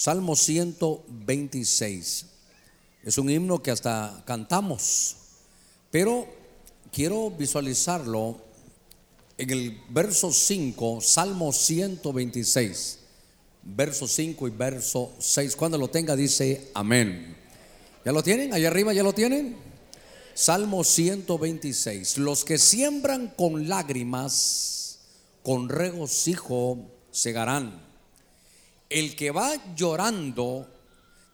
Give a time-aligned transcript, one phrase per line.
[0.00, 2.24] Salmo 126.
[3.04, 5.14] Es un himno que hasta cantamos,
[5.90, 6.26] pero
[6.90, 8.38] quiero visualizarlo
[9.36, 12.98] en el verso 5, Salmo 126,
[13.62, 15.54] verso 5 y verso 6.
[15.54, 17.36] Cuando lo tenga dice amén.
[18.02, 18.54] ¿Ya lo tienen?
[18.54, 19.54] Allá arriba ya lo tienen.
[20.32, 22.16] Salmo 126.
[22.16, 25.00] Los que siembran con lágrimas,
[25.42, 26.78] con regocijo
[27.10, 27.89] segarán.
[28.90, 30.66] El que va llorando,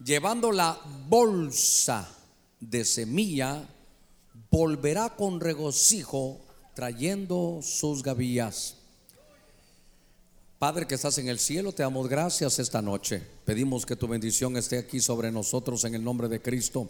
[0.04, 0.78] llevando la
[1.08, 2.06] bolsa
[2.60, 3.66] de semilla,
[4.50, 6.38] volverá con regocijo
[6.74, 8.76] trayendo sus gavillas.
[10.58, 13.22] Padre que estás en el cielo, te damos gracias esta noche.
[13.46, 16.88] Pedimos que tu bendición esté aquí sobre nosotros en el nombre de Cristo.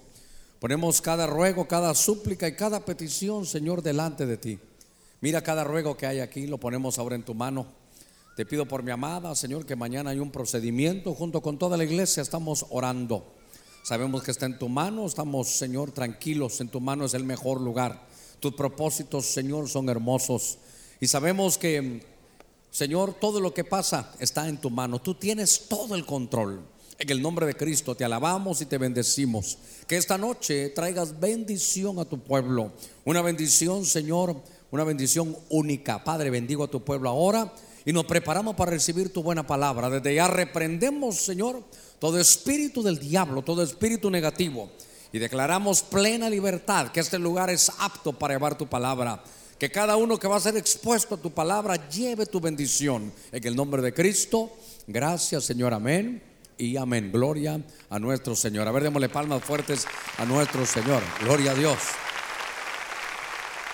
[0.59, 4.59] Ponemos cada ruego, cada súplica y cada petición, Señor, delante de ti.
[5.21, 7.67] Mira cada ruego que hay aquí, lo ponemos ahora en tu mano.
[8.37, 11.85] Te pido por mi amada, Señor, que mañana hay un procedimiento junto con toda la
[11.85, 12.23] iglesia.
[12.23, 13.25] Estamos orando.
[13.83, 16.61] Sabemos que está en tu mano, estamos, Señor, tranquilos.
[16.61, 18.07] En tu mano es el mejor lugar.
[18.39, 20.59] Tus propósitos, Señor, son hermosos.
[21.01, 22.05] Y sabemos que
[22.71, 25.01] Señor, todo lo que pasa está en tu mano.
[25.01, 26.61] Tú tienes todo el control.
[26.99, 29.57] En el nombre de Cristo te alabamos y te bendecimos.
[29.87, 32.73] Que esta noche traigas bendición a tu pueblo.
[33.07, 34.37] Una bendición, Señor,
[34.71, 36.05] una bendición única.
[36.05, 37.51] Padre, bendigo a tu pueblo ahora
[37.87, 39.89] y nos preparamos para recibir tu buena palabra.
[39.89, 41.63] Desde ya reprendemos, Señor,
[42.01, 44.69] todo espíritu del diablo, todo espíritu negativo.
[45.13, 49.23] Y declaramos plena libertad, que este lugar es apto para llevar tu palabra.
[49.57, 53.13] Que cada uno que va a ser expuesto a tu palabra lleve tu bendición.
[53.31, 54.53] En el nombre de Cristo,
[54.89, 56.21] gracias Señor, amén
[56.59, 57.13] y amén.
[57.13, 58.67] Gloria a nuestro Señor.
[58.67, 59.87] A ver, démosle palmas fuertes
[60.19, 61.05] a nuestro Señor.
[61.21, 61.79] Gloria a Dios.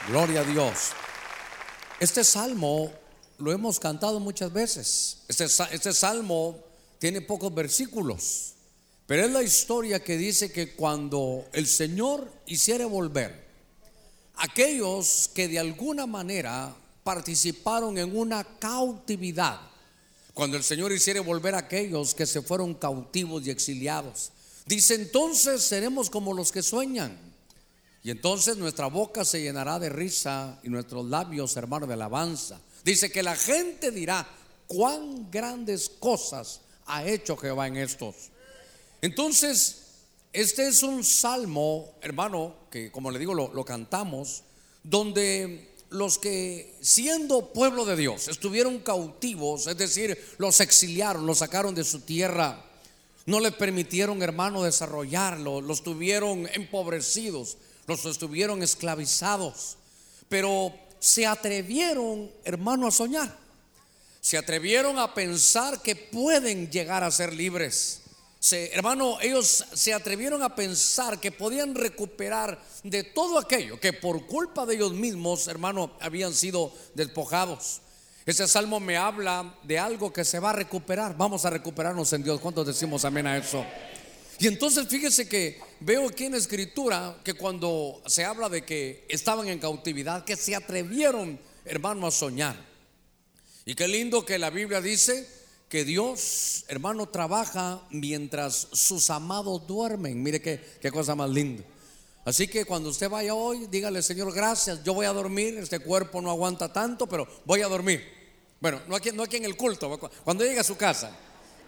[0.07, 0.91] Gloria a Dios.
[1.99, 3.02] Este salmo
[3.43, 5.19] lo hemos cantado muchas veces.
[5.29, 6.57] Este, este salmo
[6.99, 8.53] tiene pocos versículos,
[9.07, 13.43] pero es la historia que dice que cuando el Señor hiciera volver
[14.37, 19.61] aquellos que de alguna manera participaron en una cautividad.
[20.35, 24.31] Cuando el Señor hiciere volver a aquellos que se fueron cautivos y exiliados.
[24.67, 27.19] Dice, entonces seremos como los que sueñan.
[28.05, 32.61] Y entonces nuestra boca se llenará de risa y nuestros labios, hermano, de alabanza.
[32.85, 34.29] Dice que la gente dirá,
[34.67, 38.15] cuán grandes cosas ha hecho Jehová en estos.
[39.01, 39.83] Entonces,
[40.33, 44.45] este es un salmo, hermano, que como le digo, lo, cantamos,
[44.83, 51.75] donde los que siendo pueblo de Dios estuvieron cautivos, es decir, los exiliaron, los sacaron
[51.75, 52.65] de su tierra,
[53.27, 59.77] no les permitieron, hermano, desarrollarlo, los tuvieron empobrecidos, los estuvieron esclavizados,
[60.29, 63.37] pero se atrevieron, hermano, a soñar,
[64.21, 68.03] se atrevieron a pensar que pueden llegar a ser libres
[68.51, 74.67] hermano, ellos se atrevieron a pensar que podían recuperar de todo aquello que por culpa
[74.67, 77.81] de ellos mismos, hermano, habían sido despojados.
[78.27, 81.17] Ese salmo me habla de algo que se va a recuperar.
[81.17, 82.41] Vamos a recuperarnos en Dios.
[82.41, 83.65] ¿Cuántos decimos amén a eso?
[84.43, 89.47] Y entonces fíjese que veo aquí en escritura que cuando se habla de que estaban
[89.47, 92.57] en cautividad, que se atrevieron, hermano, a soñar.
[93.65, 95.29] Y qué lindo que la Biblia dice
[95.69, 100.21] que Dios, hermano, trabaja mientras sus amados duermen.
[100.21, 101.63] Mire qué, qué cosa más linda.
[102.25, 106.21] Así que cuando usted vaya hoy, dígale, Señor, gracias, yo voy a dormir, este cuerpo
[106.21, 108.03] no aguanta tanto, pero voy a dormir.
[108.59, 111.17] Bueno, no aquí, no aquí en el culto, cuando llegue a su casa,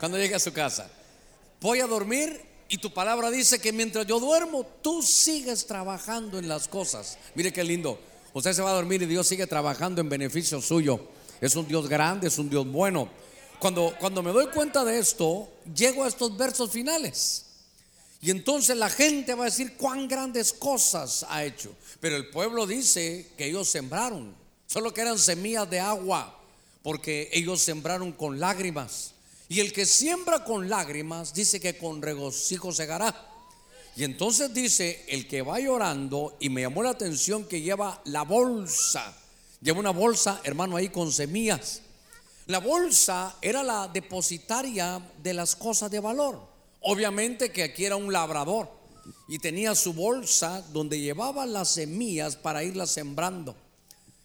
[0.01, 0.91] cuando llegue a su casa,
[1.61, 6.49] voy a dormir y tu palabra dice que mientras yo duermo, tú sigues trabajando en
[6.49, 7.19] las cosas.
[7.35, 7.99] Mire qué lindo.
[8.33, 11.01] Usted se va a dormir y Dios sigue trabajando en beneficio suyo.
[11.41, 13.09] Es un Dios grande, es un Dios bueno.
[13.59, 17.45] Cuando, cuando me doy cuenta de esto, llego a estos versos finales.
[18.21, 21.75] Y entonces la gente va a decir cuán grandes cosas ha hecho.
[22.01, 24.35] Pero el pueblo dice que ellos sembraron,
[24.67, 26.39] solo que eran semillas de agua,
[26.83, 29.14] porque ellos sembraron con lágrimas.
[29.49, 33.30] Y el que siembra con lágrimas dice que con regocijo segará.
[33.97, 38.22] Y entonces dice, el que va llorando, y me llamó la atención que lleva la
[38.22, 39.16] bolsa,
[39.60, 41.83] lleva una bolsa, hermano, ahí con semillas.
[42.47, 46.41] La bolsa era la depositaria de las cosas de valor.
[46.80, 48.69] Obviamente que aquí era un labrador
[49.28, 53.54] y tenía su bolsa donde llevaba las semillas para irlas sembrando.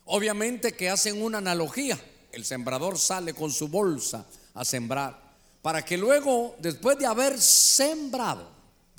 [0.06, 1.98] Obviamente que hacen una analogía.
[2.32, 5.30] El sembrador sale con su bolsa a sembrar
[5.62, 8.48] para que luego, después de haber sembrado,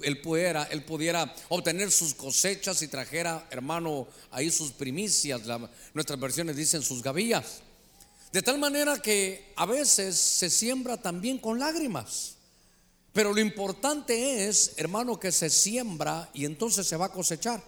[0.02, 5.42] él pudiera, él pudiera obtener sus cosechas y trajera, hermano, ahí sus primicias.
[5.94, 7.60] nuestras versiones dicen sus gavillas.
[8.32, 12.36] De tal manera que a veces se siembra también con lágrimas.
[13.12, 17.62] Pero lo importante es, hermano, que se siembra y entonces se va a cosechar.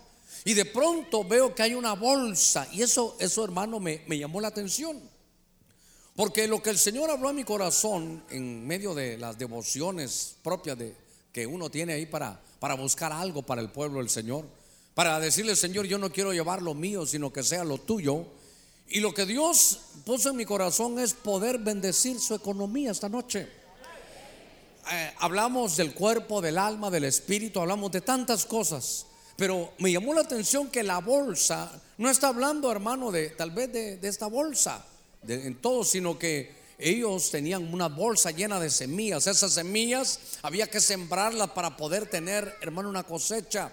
[0.44, 4.40] Y de pronto veo que hay una bolsa y eso, eso hermano, me, me llamó
[4.40, 5.00] la atención.
[6.14, 10.78] Porque lo que el Señor habló a mi corazón en medio de las devociones propias
[10.78, 10.94] de,
[11.32, 14.44] que uno tiene ahí para, para buscar algo para el pueblo del Señor,
[14.94, 18.26] para decirle, Señor, yo no quiero llevar lo mío, sino que sea lo tuyo.
[18.88, 23.48] Y lo que Dios puso en mi corazón es poder bendecir su economía esta noche.
[24.90, 29.06] Eh, hablamos del cuerpo, del alma, del espíritu, hablamos de tantas cosas.
[29.36, 33.72] Pero me llamó la atención que la bolsa, no está hablando, hermano, de tal vez
[33.72, 34.84] de, esta bolsa,
[35.28, 39.26] en todo, sino que ellos tenían una bolsa llena de semillas.
[39.26, 43.72] Esas semillas había que sembrarlas para poder tener, hermano, una cosecha.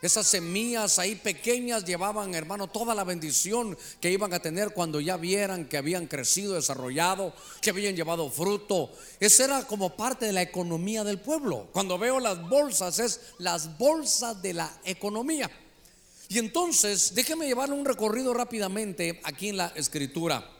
[0.00, 5.16] Esas semillas ahí pequeñas llevaban, hermano, toda la bendición que iban a tener cuando ya
[5.16, 8.92] vieran que habían crecido, desarrollado, que habían llevado fruto.
[9.18, 11.68] Esa era como parte de la economía del pueblo.
[11.72, 15.50] Cuando veo las bolsas, es las bolsas de la economía.
[16.28, 20.57] Y entonces, déjeme llevarle un recorrido rápidamente aquí en la escritura.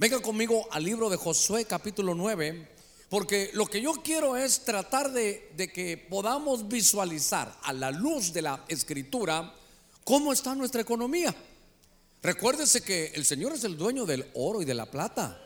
[0.00, 2.68] Venga conmigo al libro de Josué capítulo 9.
[3.10, 8.42] Porque lo que yo quiero es tratar de, que podamos visualizar a la luz de
[8.42, 9.52] la escritura
[10.04, 11.34] cómo está nuestra economía.
[12.22, 15.36] Recuérdese que el Señor es el dueño del oro y de la plata.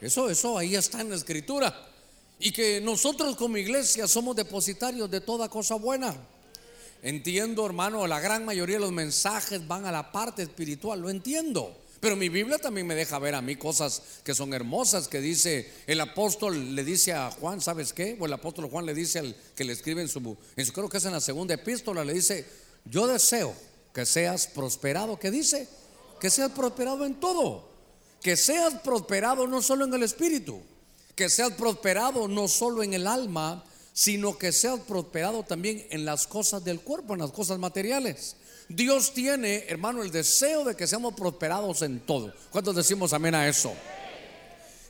[0.00, 1.88] Eso, eso ahí está en la escritura.
[2.38, 6.14] Y que nosotros como iglesia somos depositarios de toda cosa buena.
[7.02, 11.76] Entiendo, hermano, la gran mayoría de los mensajes van a la parte espiritual, lo entiendo.
[12.00, 15.72] Pero mi Biblia también me deja ver a mí cosas que son hermosas, que dice,
[15.86, 18.16] el apóstol le dice a Juan, ¿sabes qué?
[18.20, 20.88] O el apóstol Juan le dice al que le escribe en su, en su creo
[20.88, 22.46] que es en la segunda epístola, le dice,
[22.84, 23.52] yo deseo
[23.92, 25.68] que seas prosperado, ¿qué dice?
[26.20, 27.68] Que seas prosperado en todo,
[28.22, 30.60] que seas prosperado no solo en el espíritu,
[31.16, 36.28] que seas prosperado no solo en el alma, sino que seas prosperado también en las
[36.28, 38.36] cosas del cuerpo, en las cosas materiales.
[38.68, 42.34] Dios tiene, hermano, el deseo de que seamos prosperados en todo.
[42.50, 43.72] ¿Cuántos decimos amén a eso?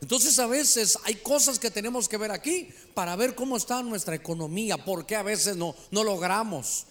[0.01, 4.17] Entonces a veces hay cosas que tenemos que ver aquí para ver cómo está nuestra
[4.17, 6.87] economía, porque a veces no, no logramos.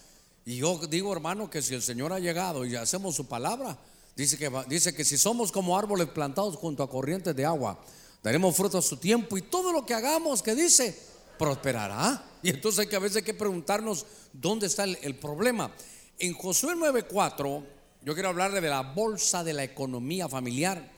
[0.46, 3.78] Y yo digo, hermano, que si el Señor ha llegado y hacemos su palabra,
[4.16, 7.80] dice que, dice que si somos como árboles plantados junto a corrientes de agua,
[8.24, 10.98] daremos fruto a su tiempo y todo lo que hagamos, que dice,
[11.38, 12.24] prosperará.
[12.42, 15.70] Y entonces hay que a veces hay que preguntarnos dónde está el problema.
[16.20, 17.64] En Josué 9:4,
[18.02, 20.92] yo quiero hablarle de la bolsa de la economía familiar.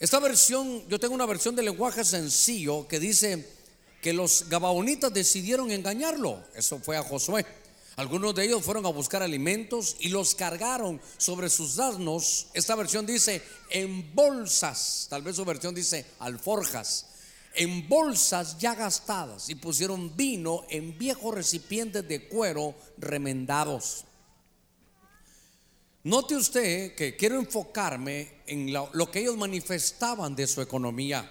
[0.00, 3.46] Esta versión, yo tengo una versión de lenguaje sencillo que dice
[4.02, 6.42] que los gabaonitas decidieron engañarlo.
[6.56, 7.46] Eso fue a Josué.
[7.94, 12.48] Algunos de ellos fueron a buscar alimentos y los cargaron sobre sus asnos.
[12.52, 17.06] Esta versión dice en bolsas, tal vez su versión dice alforjas,
[17.54, 24.06] en bolsas ya gastadas y pusieron vino en viejos recipientes de cuero remendados.
[26.02, 31.30] Note usted que quiero enfocarme en lo, que ellos manifestaban de su economía.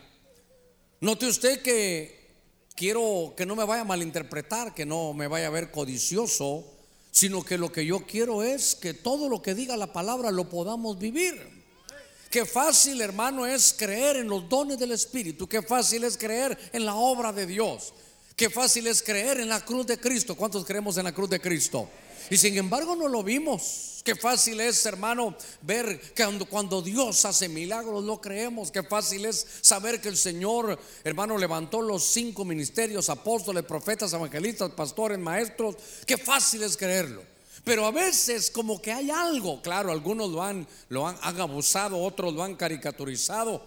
[1.01, 2.29] Note usted que
[2.75, 6.63] quiero que no me vaya a malinterpretar, que no me vaya a ver codicioso,
[7.09, 10.47] sino que lo que yo quiero es que todo lo que diga la palabra lo
[10.49, 11.59] podamos vivir.
[12.29, 15.47] Qué fácil, hermano, es creer en los dones del Espíritu.
[15.47, 17.91] Qué fácil es creer en la obra de Dios.
[18.39, 20.33] Qué fácil es creer en la cruz de Cristo.
[20.33, 21.89] ¿Cuántos creemos en la cruz de Cristo?
[22.29, 24.01] Y sin embargo no lo vimos.
[24.01, 28.71] Qué fácil es, hermano, ver que cuando, Dios hace milagros lo creemos.
[28.71, 34.71] Qué fácil es saber que el Señor, hermano, levantó los cinco ministerios, apóstoles, profetas, evangelistas,
[34.71, 35.75] pastores, maestros.
[36.05, 37.21] Qué fácil es creerlo.
[37.65, 42.33] Pero a veces como que hay algo, claro, algunos lo han, lo han abusado, otros
[42.33, 43.65] lo han caricaturizado,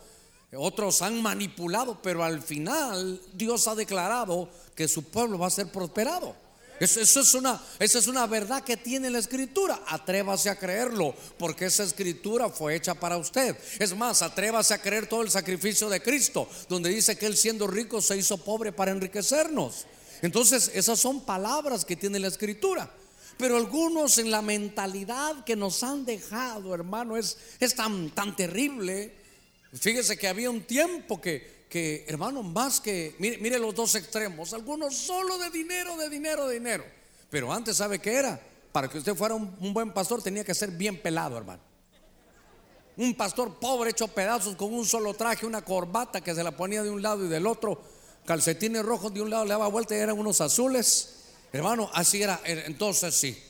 [0.56, 5.68] otros han manipulado, pero al final Dios ha declarado que su pueblo va a ser
[5.68, 6.34] prosperado.
[6.80, 9.82] Eso, es una, esa es una verdad que tiene la escritura.
[9.86, 13.56] Atrévase a creerlo, porque esa escritura fue hecha para usted.
[13.78, 17.68] Es más, atrévase a creer todo el sacrificio de Cristo, donde dice que Él siendo
[17.68, 19.86] rico se hizo pobre para enriquecernos.
[20.22, 22.90] Entonces, esas son palabras que tiene la escritura.
[23.38, 29.21] Pero algunos en la mentalidad que nos han dejado, hermano, es, es tan, tan terrible.
[29.72, 34.94] Fíjese que había un tiempo que que, hermano, más que, mire, los dos extremos, algunos
[34.94, 36.84] solo de dinero, de dinero, de dinero.
[37.30, 38.38] Pero antes, ¿sabe qué era?
[38.72, 41.62] Para que usted fuera un, un buen pastor tenía que ser bien pelado, hermano.
[42.98, 46.82] Un pastor pobre hecho pedazos con un solo traje, una corbata que se la ponía
[46.82, 47.82] de un lado y del otro,
[48.26, 51.20] calcetines rojos de un lado le daba vuelta y eran unos azules.
[51.54, 52.38] Hermano, así era.
[52.44, 53.42] Entonces sí,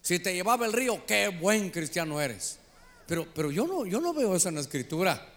[0.00, 2.58] si te llevaba el río, qué buen cristiano eres.
[3.06, 5.35] Pero, pero yo no, yo no veo eso en la escritura.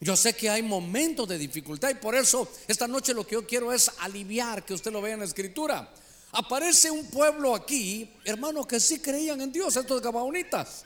[0.00, 3.46] Yo sé que hay momentos de dificultad y por eso esta noche lo que yo
[3.46, 5.92] quiero es aliviar que usted lo vea en la escritura.
[6.32, 10.84] Aparece un pueblo aquí, hermano, que sí creían en Dios, estos gabaonitas.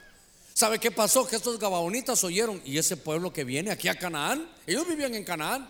[0.55, 1.27] ¿Sabe qué pasó?
[1.27, 5.25] Que estos gabaonitas oyeron, y ese pueblo que viene aquí a Canaán, ellos vivían en
[5.25, 5.69] Canaán.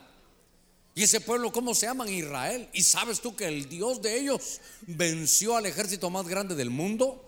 [0.94, 2.08] Y ese pueblo, ¿cómo se llaman?
[2.08, 2.68] Israel.
[2.74, 7.24] ¿Y sabes tú que el Dios de ellos venció al ejército más grande del mundo?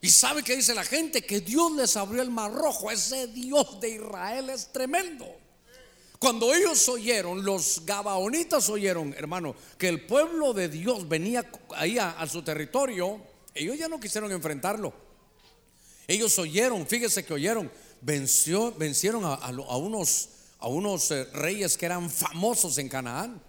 [0.00, 1.22] ¿Y sabe qué dice la gente?
[1.22, 2.90] Que Dios les abrió el mar rojo.
[2.90, 5.43] Ese Dios de Israel es tremendo.
[6.18, 12.26] Cuando ellos oyeron, los gabaonitas oyeron, hermano, que el pueblo de Dios venía ahí a,
[12.26, 13.20] su territorio,
[13.54, 14.94] ellos ya no quisieron enfrentarlo.
[16.06, 20.28] Ellos oyeron, fíjese que oyeron, venció, vencieron a, unos,
[20.58, 23.42] a unos eh, reyes que eran famosos en Canaán.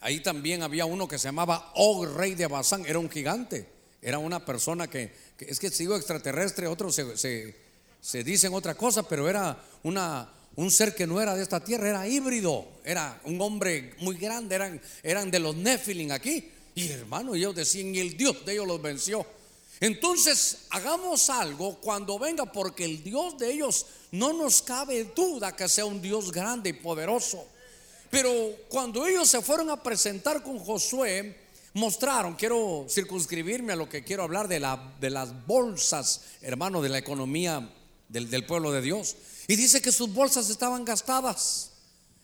[0.00, 3.68] ahí también había uno que se llamaba Og, rey de Basán, era un gigante,
[4.00, 7.56] era una persona que, es que sigo extraterrestre, otros se, se,
[8.00, 11.88] se dicen otra cosa, pero era una un ser que no era de esta tierra,
[11.88, 16.50] era híbrido, era un hombre muy grande, eran, eran de los Nephilim aquí.
[16.74, 19.26] Y hermano, ellos decían, y el Dios de ellos los venció.
[19.80, 25.68] Entonces, hagamos algo cuando venga, porque el Dios de ellos no nos cabe duda que
[25.68, 27.46] sea un Dios grande y poderoso.
[28.10, 28.32] Pero
[28.68, 31.36] cuando ellos se fueron a presentar con Josué,
[31.74, 36.88] mostraron, quiero circunscribirme a lo que quiero hablar de, la, de las bolsas, hermano, de
[36.88, 37.72] la economía
[38.08, 39.16] del, del pueblo de Dios.
[39.50, 41.72] Y dice que sus bolsas estaban gastadas.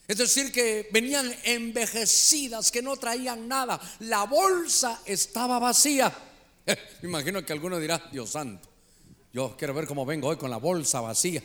[0.06, 3.80] Es decir, que venían envejecidas, que no traían nada.
[3.98, 6.16] La bolsa estaba vacía.
[6.66, 8.68] Me imagino que alguno dirá, Dios santo,
[9.32, 11.42] yo quiero ver cómo vengo hoy con la bolsa vacía.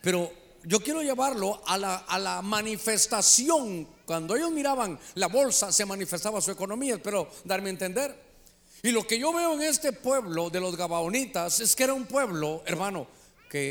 [0.00, 3.84] Pero yo quiero llevarlo a la, a la manifestación.
[4.04, 6.94] Cuando ellos miraban la bolsa, se manifestaba su economía.
[6.94, 8.14] Espero darme a entender.
[8.80, 12.06] Y lo que yo veo en este pueblo de los Gabaonitas es que era un
[12.06, 13.08] pueblo, hermano,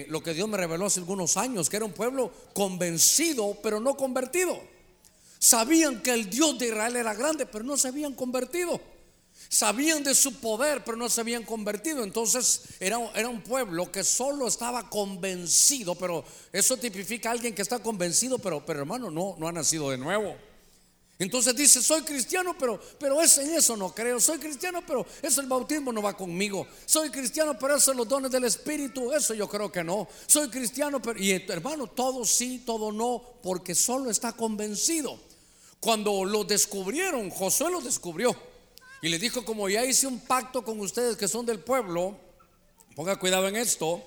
[0.09, 3.95] lo que Dios me reveló hace algunos años, que era un pueblo convencido, pero no
[3.95, 4.59] convertido.
[5.39, 8.79] Sabían que el Dios de Israel era grande, pero no se habían convertido.
[9.49, 12.03] Sabían de su poder, pero no se habían convertido.
[12.03, 17.61] Entonces era, era un pueblo que solo estaba convencido, pero eso tipifica a alguien que
[17.61, 20.35] está convencido, pero, pero hermano, no, no ha nacido de nuevo.
[21.17, 24.19] Entonces dice, soy cristiano, pero, pero eso, en eso no creo.
[24.19, 26.67] Soy cristiano, pero eso el bautismo no va conmigo.
[26.85, 30.09] Soy cristiano, pero eso los dones del Espíritu, eso yo creo que no.
[30.27, 31.17] Soy cristiano, pero...
[31.17, 35.17] Y hermano, todo sí, todo no, porque solo está convencido.
[35.79, 38.35] Cuando lo descubrieron, Josué lo descubrió.
[39.01, 42.17] Y le dijo, como ya hice un pacto con ustedes que son del pueblo,
[42.93, 44.03] ponga cuidado en esto,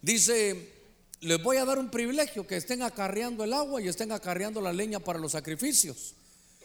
[0.00, 0.72] dice,
[1.20, 4.72] les voy a dar un privilegio, que estén acarreando el agua y estén acarreando la
[4.72, 6.14] leña para los sacrificios.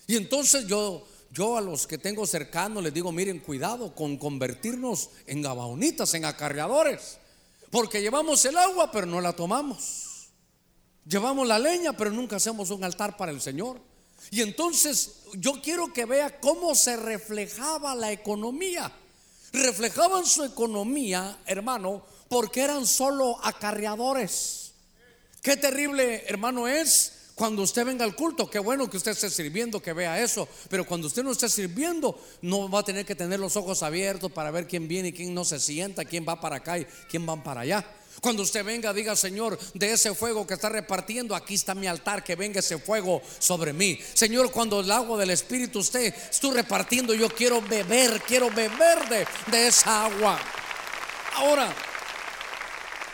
[0.07, 5.09] Y entonces yo, yo a los que tengo cercanos les digo, miren, cuidado con convertirnos
[5.27, 7.17] en gabaonitas, en acarreadores.
[7.69, 10.29] Porque llevamos el agua, pero no la tomamos.
[11.05, 13.79] Llevamos la leña, pero nunca hacemos un altar para el Señor.
[14.29, 18.91] Y entonces yo quiero que vea cómo se reflejaba la economía.
[19.53, 24.73] Reflejaban su economía, hermano, porque eran solo acarreadores.
[25.41, 29.81] Qué terrible, hermano, es cuando usted venga al culto, qué bueno que usted esté sirviendo,
[29.81, 30.47] que vea eso.
[30.69, 34.31] Pero cuando usted no esté sirviendo, no va a tener que tener los ojos abiertos
[34.31, 37.27] para ver quién viene y quién no se sienta, quién va para acá y quién
[37.27, 37.85] va para allá.
[38.19, 42.23] Cuando usted venga, diga, Señor, de ese fuego que está repartiendo, aquí está mi altar,
[42.23, 43.97] que venga ese fuego sobre mí.
[44.13, 49.25] Señor, cuando el agua del Espíritu usted estoy repartiendo, yo quiero beber, quiero beber de,
[49.49, 50.39] de esa agua.
[51.35, 51.73] Ahora,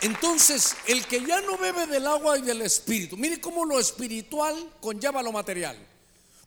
[0.00, 4.54] entonces, el que ya no bebe del agua y del espíritu, mire cómo lo espiritual
[4.80, 5.76] conlleva lo material.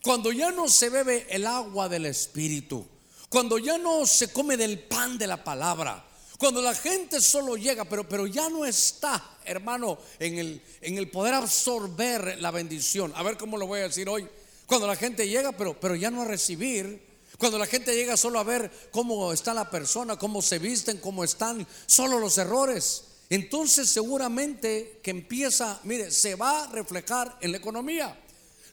[0.04, 2.86] Cuando ya no se bebe el agua del espíritu,
[3.30, 6.06] cuando ya no se come del pan de la palabra,
[6.38, 11.10] cuando la gente solo llega, pero, pero ya no está, hermano, en el, en el
[11.10, 13.14] poder absorber la bendición.
[13.16, 14.28] A ver cómo lo voy a decir hoy.
[14.66, 17.12] Cuando la gente llega, pero, pero ya no a recibir.
[17.38, 21.24] Cuando la gente llega solo a ver cómo está la persona, cómo se visten, cómo
[21.24, 27.60] están, solo los errores entonces seguramente que empieza, mire, se va a reflejar en la
[27.60, 28.20] economía.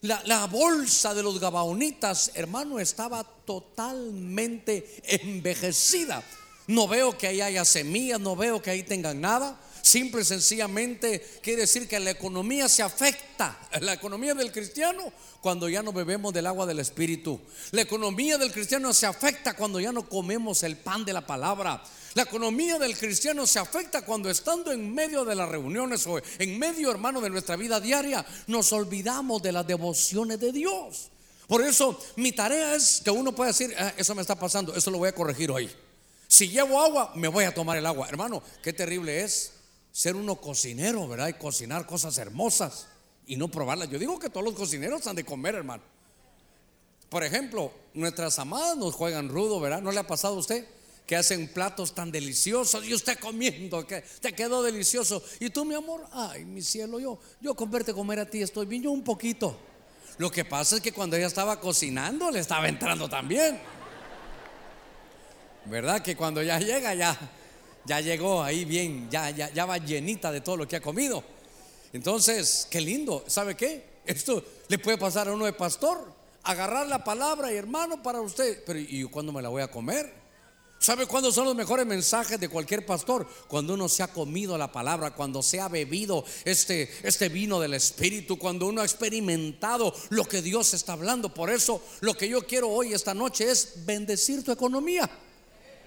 [0.01, 6.21] La, bolsa de los gabaonitas, hermano, estaba totalmente envejecida.
[6.67, 9.57] No veo que ahí haya semillas, no veo que ahí tengan nada.
[9.81, 15.69] Simple y sencillamente quiere decir que la economía se afecta, la economía del cristiano, cuando
[15.69, 17.39] ya no bebemos del agua del Espíritu.
[17.71, 21.81] La economía del cristiano se afecta cuando ya no comemos el pan de la palabra.
[22.15, 26.57] La economía del cristiano se afecta cuando estando en medio de las reuniones o en
[26.57, 31.09] medio, hermano, de nuestra vida diaria, nos olvidamos de las devociones de Dios.
[31.47, 34.91] Por eso mi tarea es que uno pueda decir, ah, eso me está pasando, eso
[34.91, 35.69] lo voy a corregir hoy.
[36.27, 38.07] Si llevo agua, me voy a tomar el agua.
[38.07, 39.53] Hermano, qué terrible es
[39.91, 41.27] ser uno cocinero, ¿verdad?
[41.27, 42.87] Y cocinar cosas hermosas.
[43.25, 43.85] y no probarla.
[43.85, 45.83] Yo digo que todos los cocineros han de comer, hermano.
[47.09, 49.81] Por ejemplo, nuestras amadas nos juegan rudo, ¿verdad?
[49.81, 50.65] ¿No le ha pasado a usted?
[51.09, 55.23] Que hacen platos tan deliciosos y usted comiendo, que te quedó delicioso.
[55.39, 58.67] Y tú, mi amor, ay, mi cielo, yo, yo con verte comer a ti estoy
[58.67, 59.57] bien, yo un poquito.
[60.19, 63.59] Lo que pasa es que cuando ella estaba cocinando, le estaba entrando también.
[65.65, 66.03] ¿Verdad?
[66.03, 67.17] Que cuando ya llega, ya,
[67.85, 71.23] ya llegó ahí bien, ya, ya, ya va llenita de todo lo que ha comido.
[71.91, 73.23] Entonces, qué lindo.
[73.25, 73.83] ¿Sabe qué?
[74.05, 76.13] Esto le puede pasar a uno de pastor
[76.43, 78.63] agarrar la palabra y hermano para usted.
[78.63, 80.28] Pero ¿y cuándo me la voy a comer?
[80.79, 83.27] ¿Sabe cuándo son los mejores mensajes de cualquier pastor?
[83.47, 87.73] Cuando uno se ha comido la palabra, cuando se ha bebido este, este vino del
[87.73, 91.33] Espíritu, cuando uno ha experimentado lo que Dios está hablando.
[91.33, 95.09] Por eso lo que yo quiero hoy, esta noche, es bendecir tu economía.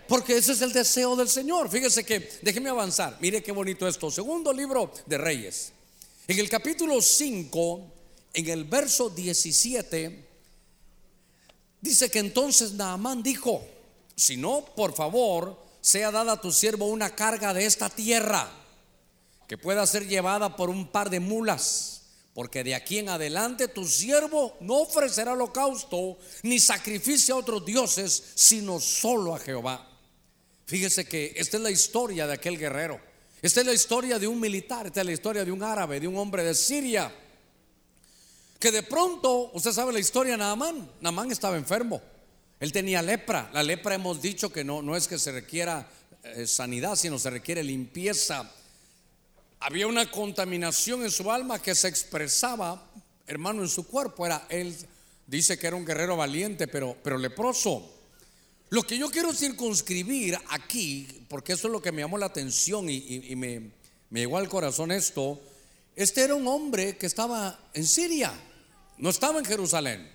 [0.06, 1.70] Porque ese es el deseo del Señor.
[1.70, 3.16] Fíjese que, déjeme avanzar.
[3.20, 4.11] Mire qué bonito esto.
[4.11, 5.72] Segundo libro de Reyes.
[6.28, 7.92] En el capítulo 5,
[8.34, 10.32] en el verso 17
[11.82, 13.66] Dice que entonces Naamán dijo,
[14.16, 18.50] si no, por favor, sea dada a tu siervo una carga de esta tierra
[19.49, 22.02] que pueda ser llevada por un par de mulas,
[22.35, 28.23] porque de aquí en adelante tu siervo no ofrecerá holocausto ni sacrificio a otros dioses,
[28.35, 29.88] sino solo a Jehová.
[30.66, 33.00] Fíjese que esta es la historia de aquel guerrero.
[33.42, 36.09] Esta es la historia de un militar, esta es la historia de un árabe, de
[36.09, 37.12] un hombre de Siria
[38.62, 42.00] que de pronto, usted sabe la historia de Naamán, Naamán estaba enfermo,
[42.62, 45.90] él tenía lepra, la lepra hemos dicho que no, no es que se requiera
[46.23, 48.49] eh, sanidad, sino se requiere limpieza.
[49.59, 52.88] Había una contaminación en su alma que se expresaba,
[53.26, 54.76] hermano, en su cuerpo, era él,
[55.26, 57.90] dice que era un guerrero valiente, pero, pero leproso.
[58.71, 62.88] Lo que yo quiero circunscribir aquí, porque eso es lo que me llamó la atención
[62.88, 63.73] y, me,
[64.09, 65.42] me llegó al corazón esto,
[65.97, 68.33] este era un hombre que estaba en Siria
[68.99, 70.12] no estaba en Jerusalén.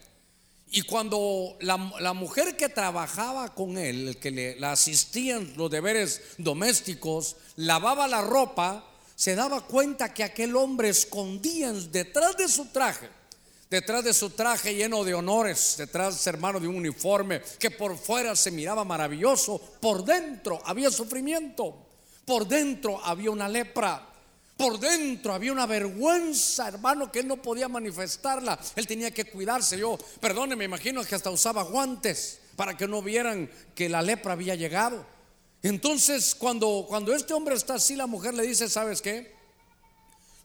[0.70, 1.78] Y cuando la,
[2.14, 8.22] mujer que trabajaba con él, que le la asistía en los deberes domésticos, lavaba la
[8.22, 13.10] ropa, se daba cuenta que aquel hombre escondía detrás de su traje,
[13.70, 18.36] detrás de su traje lleno de honores, detrás, hermano, de un uniforme que por fuera
[18.36, 21.76] se miraba maravilloso, por dentro había sufrimiento,
[22.26, 24.07] por dentro había una lepra.
[24.58, 28.60] Por dentro había una vergüenza, hermano, que él no podía manifestarla.
[28.76, 29.78] Él tenía que cuidarse.
[29.78, 34.34] Yo, perdone, me imagino que hasta usaba guantes para que no vieran que la lepra
[34.34, 35.06] había llegado.
[35.62, 39.36] Entonces, cuando, cuando este hombre está así, la mujer le dice, ¿sabes qué?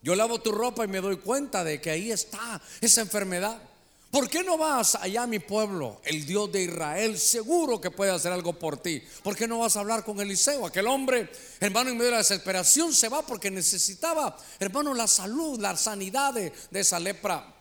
[0.03, 3.63] Yo lavo tu ropa y me doy cuenta de que ahí está esa enfermedad.
[4.13, 7.19] ¿Por qué no vas allá a mi pueblo, el Dios de Israel?
[7.19, 9.03] Seguro que puede hacer algo por ti.
[9.23, 10.67] ¿Por qué no vas a hablar con Eliseo?
[10.67, 15.59] Aquel hombre, hermano, en medio de la desesperación se va porque necesitaba, hermano, la salud,
[15.59, 17.55] la sanidad de, esa lepra.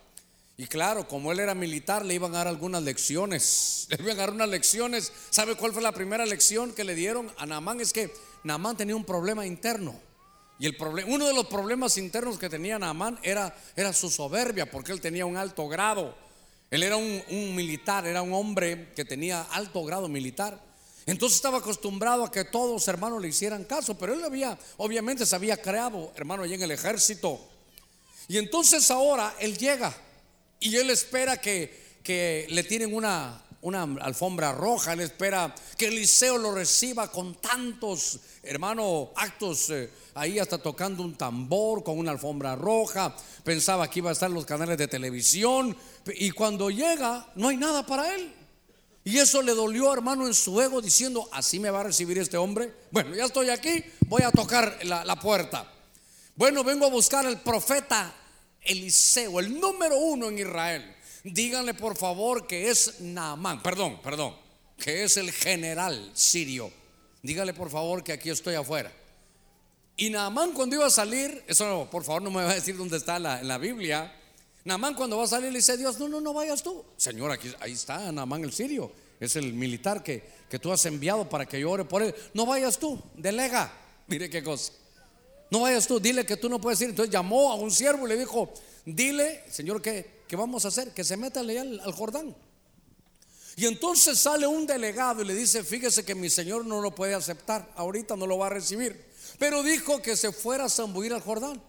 [0.57, 3.87] Y claro, como él era militar, le iban a dar algunas lecciones.
[3.89, 5.13] Le iban a dar unas lecciones.
[5.29, 7.79] ¿Sabe cuál fue la primera lección que le dieron a Naamán?
[7.79, 9.97] Es que Naamán tenía un problema interno.
[10.59, 14.69] Y el problema, uno de los problemas internos que tenía Naamán era, era su soberbia,
[14.69, 16.29] porque él tenía un alto grado
[16.71, 20.57] él era un, militar, era un hombre que tenía alto grado militar.
[21.05, 25.36] Entonces estaba acostumbrado a que todos hermanos le hicieran caso, pero él había, obviamente se
[25.36, 27.45] había creado, hermano, allí en el ejército.
[28.29, 29.93] Y entonces ahora él llega
[30.62, 36.38] y él espera que, que le tienen una, una alfombra roja, él espera que Eliseo
[36.38, 42.56] lo reciba con tantos, hermano, actos, eh, ahí hasta tocando un tambor con una alfombra
[42.56, 45.76] roja, pensaba que iba a estar los canales de televisión,
[46.15, 48.34] y cuando llega no hay nada para él.
[49.04, 52.38] Y eso le dolió, hermano, en su ego, diciendo, así me va a recibir este
[52.38, 52.71] hombre.
[52.91, 55.71] Bueno, ya estoy aquí, voy a tocar la, la puerta.
[56.36, 58.13] Bueno, vengo a buscar al profeta
[58.62, 60.95] Eliseo, el número uno en Israel.
[61.23, 64.36] Díganle por favor que es Naamán, perdón, perdón,
[64.77, 66.71] que es el general sirio.
[67.21, 68.91] Dígale por favor que aquí estoy afuera.
[69.97, 72.97] Y Naamán cuando iba a salir, eso por favor no me va a decir dónde
[72.97, 74.12] está la, en la Biblia.
[74.63, 76.84] Naamán cuando va a salir le dice Dios, no, no, no vayas tú.
[76.97, 78.91] Señor, aquí, ahí está Naamán el sirio.
[79.19, 82.15] Es el militar que, que tú has enviado para que yo ore por él.
[82.34, 83.71] No vayas tú, delega.
[84.07, 84.73] Mire qué cosa.
[85.51, 86.89] No vayas tú, dile que tú no puedes ir.
[86.89, 88.51] Entonces llamó a un siervo y le dijo,
[88.86, 90.93] dile, Señor, que ¿qué vamos a hacer?
[90.93, 92.33] Que se meta al, al Jordán.
[93.57, 97.13] Y entonces sale un delegado y le dice, fíjese que mi señor no lo puede
[97.13, 99.09] aceptar, ahorita no lo va a recibir.
[99.37, 101.61] Pero dijo que se fuera a zambuir al Jordán.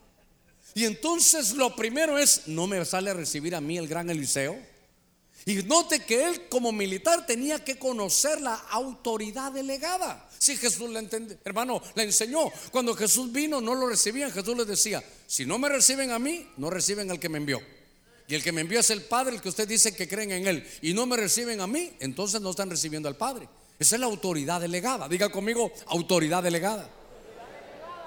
[0.75, 4.57] Y entonces lo primero es, no me sale a recibir a mí el gran Eliseo.
[5.45, 10.31] Y note que él como militar tenía que conocer la autoridad delegada.
[10.39, 12.45] Si Jesús la entendió, hermano, la enseñó.
[12.71, 14.31] Cuando Jesús vino, no lo recibían.
[14.31, 17.61] Jesús les decía: Si no me reciben a mí, no reciben al que me envió.
[18.33, 20.47] Y el que me envió es el Padre, el que usted dice que creen en
[20.47, 20.67] él.
[20.81, 23.47] Y no me reciben a mí, entonces no están recibiendo al Padre.
[23.79, 25.07] Esa es la autoridad delegada.
[25.07, 26.89] Diga conmigo, autoridad delegada.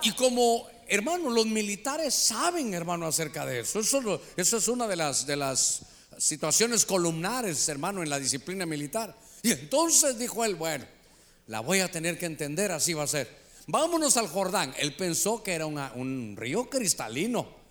[0.02, 3.80] Y como, hermano, los militares saben, hermano, acerca de eso.
[3.80, 5.82] Eso, es una de las, de las
[6.18, 9.16] situaciones columnares, hermano, en la disciplina militar.
[9.44, 10.86] Y entonces dijo él, bueno,
[11.46, 13.30] la voy a tener que entender, así va a ser.
[13.68, 14.74] Vámonos al Jordán.
[14.80, 17.64] Él pensó que era un río cristalino.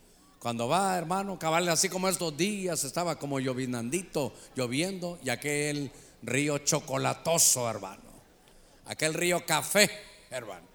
[0.44, 6.58] Cuando va, hermano, cabal, así como estos días, estaba como llovinandito, lloviendo, y aquel río
[6.58, 8.02] chocolatoso, hermano.
[8.84, 9.90] Aquel río café,
[10.28, 10.66] hermano.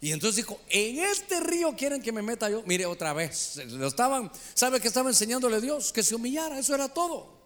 [0.00, 2.62] Y entonces dijo, en este río quieren que me meta yo.
[2.64, 5.92] Mire otra vez, lo estaban, ¿sabe que estaba enseñándole Dios?
[5.92, 7.38] Que se humillara, eso era todo.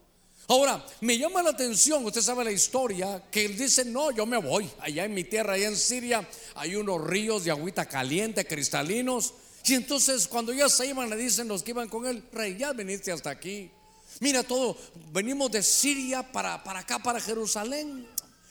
[0.49, 4.37] Ahora, me llama la atención, usted sabe la historia, que él dice, no, yo me
[4.37, 4.71] voy.
[4.81, 9.33] Allá en mi tierra, allá en Siria, hay unos ríos de agüita caliente, cristalinos.
[9.64, 12.72] Y entonces cuando ya se iban, le dicen los que iban con él, rey, ya
[12.72, 13.70] viniste hasta aquí.
[14.20, 14.77] Mira todo,
[15.12, 18.07] venimos de Siria para, para acá, para Jerusalén.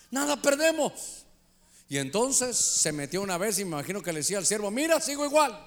[0.10, 1.26] Nada perdemos.
[1.90, 5.00] Y entonces se metió una vez y me imagino que le decía al siervo, mira,
[5.02, 5.58] sigo igual.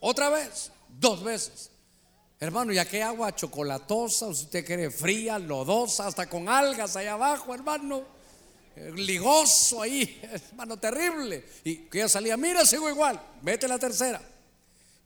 [0.00, 1.70] Otra vez, dos veces.
[2.40, 4.26] Hermano, ¿y qué agua chocolatosa?
[4.26, 8.04] Usted quiere fría, lodosa, hasta con algas allá abajo, hermano.
[8.76, 11.44] Eh, ligoso ahí, hermano, terrible.
[11.64, 13.20] Y que ya salía, mira, sigo igual.
[13.42, 14.20] Vete la tercera.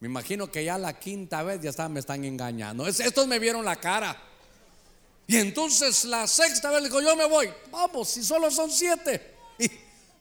[0.02, 2.88] Me imagino que ya la quinta vez ya me están engañando.
[2.88, 4.20] Estos me vieron la cara.
[5.28, 7.48] Y entonces la sexta vez le digo, yo me voy.
[7.70, 9.36] Vamos, si solo son siete.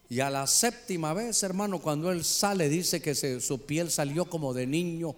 [0.07, 4.53] Y a la séptima vez, hermano, cuando él sale, dice que su piel salió como
[4.53, 5.15] de niño.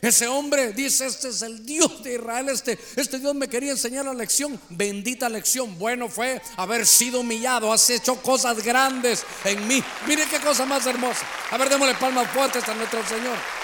[0.00, 4.04] Ese hombre dice, este es el Dios de Israel, este, este Dios me quería enseñar
[4.04, 5.76] la lección, bendita lección.
[5.76, 9.82] Bueno fue haber sido humillado, has hecho cosas grandes en mí.
[10.06, 11.26] Mire qué cosa más hermosa.
[11.50, 13.63] A ver, démosle palmas fuertes a nuestro Señor.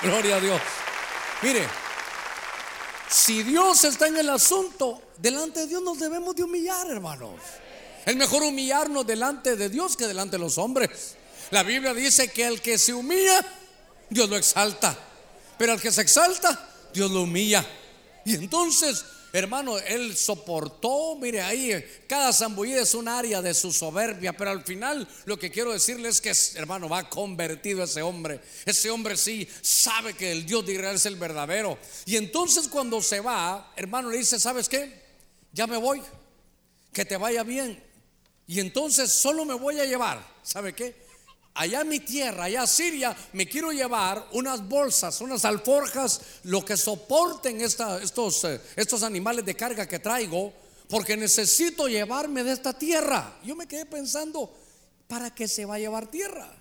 [0.02, 0.60] Gloria a Dios.
[1.42, 1.66] Mire,
[3.08, 7.34] si Dios está en el asunto, delante de Dios nos debemos de humillar, hermanos.
[8.06, 11.16] Es mejor humillarnos delante de Dios que delante de los hombres.
[11.50, 13.40] La Biblia dice que el que se humilla,
[14.08, 14.96] Dios lo exalta.
[15.58, 17.66] Pero al que se exalta, Dios lo humilla.
[18.24, 24.32] Y entonces, hermano, él soportó, mire ahí, cada zambullida es un área de su soberbia,
[24.32, 28.40] pero al final lo que quiero decirle es que, hermano, va convertido ese hombre.
[28.64, 31.78] Ese hombre sí sabe que el Dios de Israel es el verdadero.
[32.06, 35.00] Y entonces cuando se va, hermano, le dice, ¿sabes qué?
[35.52, 36.02] Ya me voy,
[36.92, 37.82] que te vaya bien.
[38.46, 41.09] Y entonces solo me voy a llevar, ¿sabe qué?
[41.54, 46.76] Allá en mi tierra, allá Siria, me quiero llevar unas bolsas, unas alforjas, lo que
[46.76, 50.52] soporten estos, eh, estos animales de carga que traigo,
[50.88, 53.38] porque necesito llevarme de esta tierra.
[53.44, 54.52] Yo me quedé pensando,
[55.08, 56.56] ¿para qué se va a llevar tierra?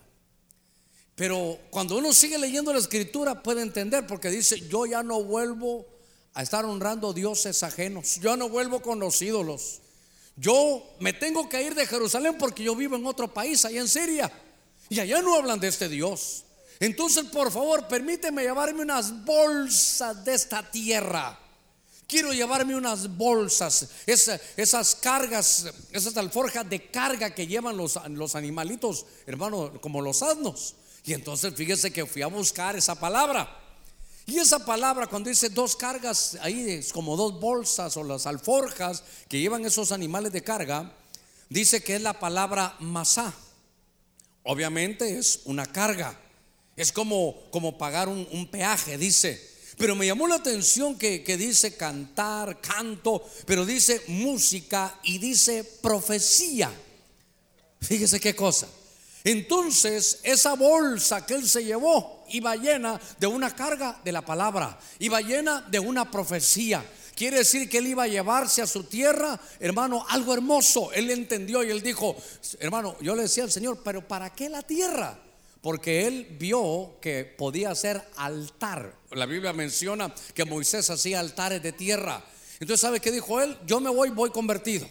[1.16, 5.86] Pero cuando uno sigue leyendo la escritura puede entender, porque dice, yo ya no vuelvo
[6.34, 9.82] a estar honrando dioses ajenos, yo no vuelvo con los ídolos.
[10.36, 13.88] Yo me tengo que ir de Jerusalén porque yo vivo en otro país, allá en
[13.88, 14.32] Siria.
[14.90, 16.44] Y allá no hablan de este Dios.
[16.80, 21.38] Entonces, por favor, permíteme llevarme unas bolsas de esta tierra.
[22.08, 29.06] Quiero llevarme unas bolsas, esas, cargas, esas alforjas de carga que llevan los, los animalitos,
[29.28, 30.76] hermano, como los asnos.
[31.06, 33.60] Y entonces fíjese que fui a buscar esa palabra.
[34.26, 39.04] Y esa palabra, cuando dice dos cargas, ahí es como dos bolsas o las alforjas
[39.28, 40.92] que llevan esos animales de carga,
[41.50, 43.34] dice que es la palabra masá.
[44.50, 46.20] Obviamente es una carga.
[46.76, 49.40] Es como, como pagar un, peaje, dice.
[49.78, 55.64] Pero me llamó la atención que, que, dice cantar, canto, pero dice música y dice
[55.64, 56.72] profecía.
[57.80, 58.68] Fíjese qué cosa.
[59.24, 64.80] Entonces, esa bolsa que él se llevó iba llena de una carga de la palabra,
[64.98, 66.84] iba llena de una profecía.
[67.20, 70.94] Quiere decir que él iba a llevarse a su tierra, hermano, algo hermoso.
[70.94, 72.16] Él entendió y él dijo,
[72.62, 75.20] hermano, yo le decía al Señor, pero ¿para qué la tierra?
[75.60, 78.96] Porque él vio que podía ser altar.
[79.12, 82.24] La Biblia menciona que Moisés hacía altares de tierra.
[82.54, 83.58] Entonces, ¿sabe qué dijo él?
[83.68, 84.88] Yo me voy, voy convertido.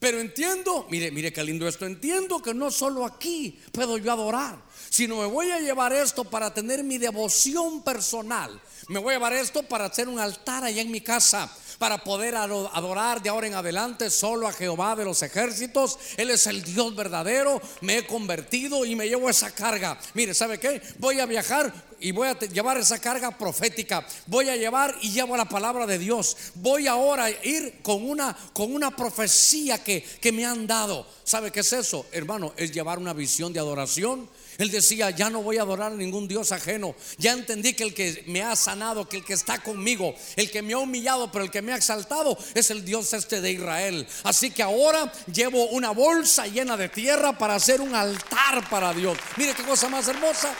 [0.00, 4.58] Pero entiendo, mire, mire qué lindo esto, entiendo que no solo aquí puedo yo adorar,
[4.88, 8.58] sino me voy a llevar esto para tener mi devoción personal.
[8.88, 11.54] Me voy a llevar esto para hacer un altar allá en mi casa.
[11.80, 15.98] Para poder adorar de ahora en adelante solo a Jehová de los ejércitos.
[16.18, 17.58] Él es el Dios verdadero.
[17.80, 19.98] Me he convertido y me llevo esa carga.
[20.12, 20.82] Mire, ¿sabe qué?
[20.98, 24.06] Voy a viajar y voy a llevar esa carga profética.
[24.26, 26.36] Voy a llevar y llevo la palabra de Dios.
[26.56, 31.06] Voy ahora a ir con una, con una profecía que, que me han dado.
[31.24, 32.04] ¿Sabe qué es eso?
[32.12, 34.28] Hermano, es llevar una visión de adoración
[34.60, 36.94] él decía, ya no voy a adorar a ningún Dios ajeno.
[37.16, 40.60] Ya entendí que el que me ha sanado, que el que está conmigo, el que
[40.60, 44.06] me ha humillado, pero el que me ha exaltado es el Dios este de Israel.
[44.22, 49.16] Así que ahora llevo una bolsa llena de tierra para hacer un altar para Dios.
[49.38, 50.54] Mire qué cosa más hermosa.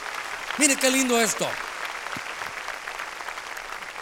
[0.56, 1.46] Mire qué lindo esto.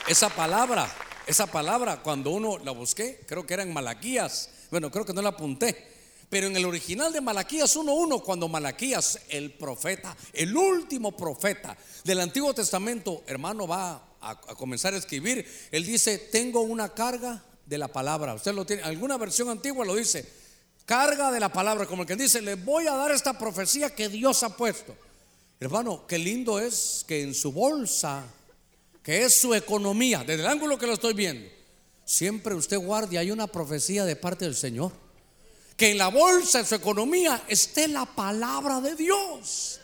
[0.06, 0.88] Esa palabra,
[1.26, 4.48] esa palabra, cuando uno la busqué, creo que era en Malaquías.
[4.70, 5.97] Bueno, creo que no la apunté.
[6.28, 12.20] Pero en el original de Malaquías 1.1, cuando Malaquías, el profeta, el último profeta del
[12.20, 17.88] Antiguo Testamento, hermano, va a, comenzar a escribir, él dice, tengo una carga de la
[17.88, 18.34] palabra.
[18.34, 20.28] Usted lo tiene, alguna versión antigua lo dice,
[20.84, 24.10] carga de la palabra, como el que dice, le voy a dar esta profecía que
[24.10, 24.94] Dios ha puesto.
[25.60, 28.26] Hermano, qué lindo es que en su bolsa,
[29.02, 31.48] que es su economía, desde el ángulo que lo estoy viendo,
[32.04, 35.07] siempre usted guarde, hay una profecía de parte del Señor
[35.78, 39.78] que en la bolsa, en su economía, esté la palabra de Dios.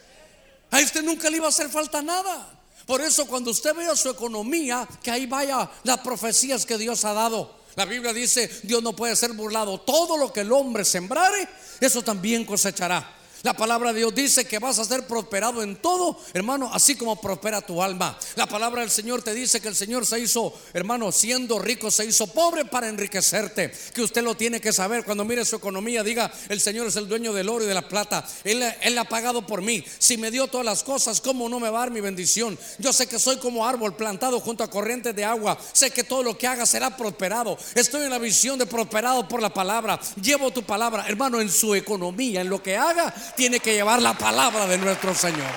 [0.73, 2.51] A usted nunca le iba a hacer falta nada.
[2.85, 7.13] Por eso cuando usted vea su economía, que ahí vaya las profecías que Dios ha
[7.13, 7.61] dado.
[7.77, 9.81] La Biblia dice, Dios no puede ser burlado.
[9.83, 11.49] Todo lo que el hombre sembrare,
[11.81, 13.09] eso también cosechará.
[13.45, 17.21] La palabra de Dios dice que vas a ser prosperado en todo, hermano, así como
[17.21, 18.19] prospera tu alma.
[18.37, 22.07] La palabra del Señor te dice que el Señor se hizo, hermano, siendo rico, se
[22.07, 23.71] hizo pobre para enriquecerte.
[23.93, 25.05] Que usted lo tiene que saber.
[25.05, 27.87] Cuando mire su economía, diga, el Señor es el dueño del oro y de la
[27.87, 28.27] plata.
[28.45, 29.85] Él, él ha pagado por mí.
[29.99, 32.59] Si me dio todas las cosas, ¿cómo no me va a dar mi bendición?
[32.79, 35.59] Yo sé que soy como árbol plantado junto a corrientes de agua.
[35.75, 37.59] Sé que todo lo que haga será prosperado.
[37.75, 40.01] Estoy en la visión de prosperado por la palabra.
[40.23, 44.17] Llevo tu palabra, hermano, en su economía, en lo que haga tiene que llevar la
[44.17, 45.51] palabra de nuestro Señor.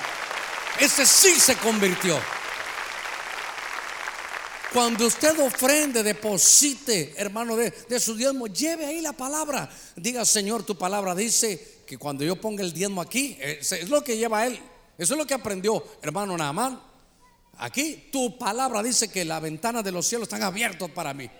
[0.80, 2.18] Ese sí se convirtió.
[4.72, 9.68] Cuando usted ofrende, deposite, hermano, de, su diezmo, lleve ahí la palabra.
[9.96, 14.18] Diga, Señor, tu palabra dice que cuando yo ponga el diezmo aquí, es, lo que
[14.18, 14.60] lleva él.
[14.98, 16.80] Eso es lo que aprendió, hermano Naamán.
[17.56, 21.30] Aquí tu palabra dice que las ventanas de los cielos están abiertas para mí.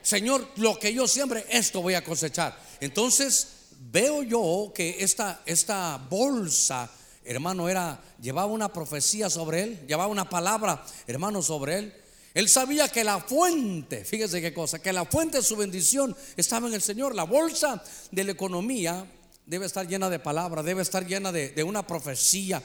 [0.00, 2.56] Señor, lo que yo siembre, esto voy a cosechar.
[2.80, 3.48] Entonces,
[3.90, 6.90] veo yo que esta, esta bolsa,
[7.24, 11.94] hermano, era, llevaba una profecía sobre él, llevaba una palabra, hermano, sobre él.
[12.34, 16.66] Él sabía que la fuente, fíjese qué cosa, que la fuente de su bendición estaba
[16.66, 17.14] en el Señor.
[17.14, 19.06] La bolsa de la economía
[19.46, 22.60] debe estar llena de palabra, debe estar llena de, de una profecía.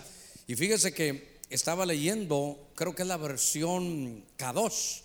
[0.47, 5.01] Y fíjese que estaba leyendo, creo que es la versión K2,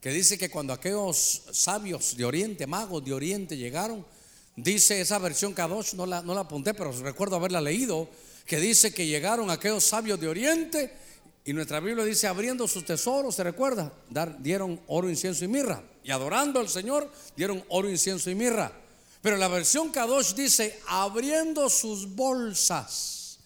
[0.00, 4.04] que dice que cuando aquellos sabios de Oriente, magos de Oriente llegaron,
[4.56, 8.08] Dice esa versión Kadosh, no la, no la apunté, pero recuerdo haberla leído,
[8.44, 10.92] que dice que llegaron aquellos sabios de Oriente
[11.44, 13.92] y nuestra Biblia dice abriendo sus tesoros, ¿se recuerda?
[14.10, 15.82] Dar, dieron oro, incienso y mirra.
[16.04, 18.72] Y adorando al Señor, dieron oro, incienso y mirra.
[19.22, 23.38] Pero la versión Kadosh dice abriendo sus bolsas.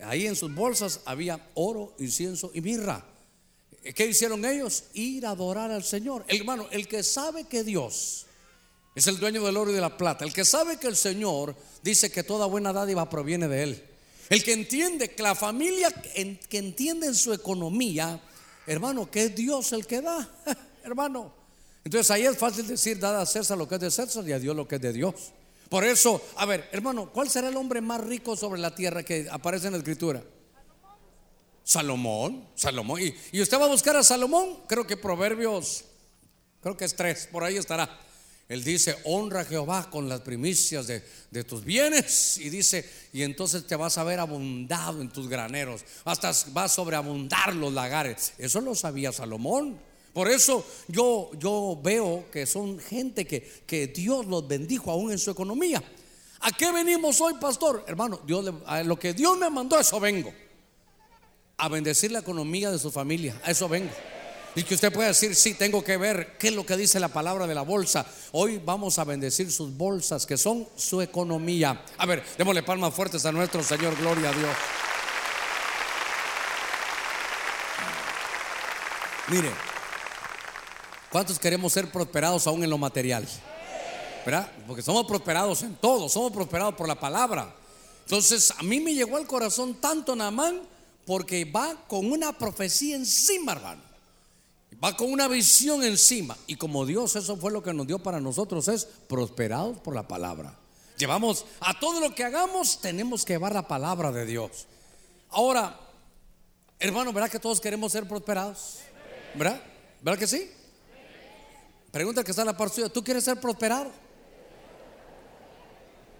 [0.00, 3.04] Ahí en sus bolsas había oro, incienso y mirra.
[3.94, 4.84] ¿Qué hicieron ellos?
[4.94, 6.24] Ir a adorar al Señor.
[6.28, 8.26] hermano, el que sabe que Dios
[8.98, 10.24] es el dueño del oro y de la plata.
[10.24, 13.84] El que sabe que el Señor dice que toda buena dádiva proviene de Él.
[14.28, 18.20] El que entiende que la familia que entiende en su economía,
[18.66, 20.28] hermano, que es Dios el que da,
[20.82, 21.32] hermano.
[21.84, 24.38] Entonces ahí es fácil decir, dada a César lo que es de César y a
[24.40, 25.14] Dios lo que es de Dios.
[25.68, 29.28] Por eso, a ver, hermano, ¿cuál será el hombre más rico sobre la tierra que
[29.30, 30.24] aparece en la escritura?
[31.62, 33.00] Salomón, Salomón.
[33.00, 35.84] Y, y usted va a buscar a Salomón, creo que Proverbios,
[36.60, 38.07] creo que es tres, por ahí estará.
[38.48, 42.38] Él dice, honra a Jehová con las primicias de, tus bienes.
[42.38, 45.84] Y dice, y entonces te vas a ver abundado en tus graneros.
[46.04, 48.32] Hasta va a sobreabundar los lagares.
[48.38, 49.78] Eso lo sabía Salomón.
[50.14, 55.18] Por eso yo, yo veo que son gente que, que Dios los bendijo aún en
[55.18, 55.82] su economía.
[56.40, 57.84] ¿A qué venimos hoy, pastor?
[57.86, 60.32] Hermano, Dios, a lo que Dios me mandó, eso vengo.
[61.58, 63.38] A bendecir la economía de su familia.
[63.44, 63.90] A eso vengo.
[64.58, 67.06] Y que usted pueda decir, sí, tengo que ver qué es lo que dice la
[67.06, 68.04] palabra de la bolsa.
[68.32, 71.84] Hoy vamos a bendecir sus bolsas, que son su economía.
[71.96, 74.50] A ver, démosle palmas fuertes a nuestro Señor, gloria a Dios.
[79.28, 79.52] Mire,
[81.12, 83.28] ¿cuántos queremos ser prosperados aún en lo material?
[84.26, 84.50] ¿Verdad?
[84.66, 87.54] Porque somos prosperados en todo, somos prosperados por la palabra.
[88.06, 90.62] Entonces, a mí me llegó al corazón tanto Namán
[91.06, 93.87] porque va con una profecía encima, hermano.
[94.82, 96.36] Va con una visión encima.
[96.46, 100.06] Y como Dios eso fue lo que nos dio para nosotros, es prosperados por la
[100.06, 100.56] palabra.
[100.96, 104.66] Llevamos a todo lo que hagamos, tenemos que llevar la palabra de Dios.
[105.30, 105.78] Ahora,
[106.78, 108.78] hermano, ¿verdad que todos queremos ser prosperados?
[109.34, 109.62] ¿Verdad?
[110.02, 110.50] ¿Verdad que sí?
[111.90, 113.90] Pregunta que está en la parte suya, ¿tú quieres ser prosperado?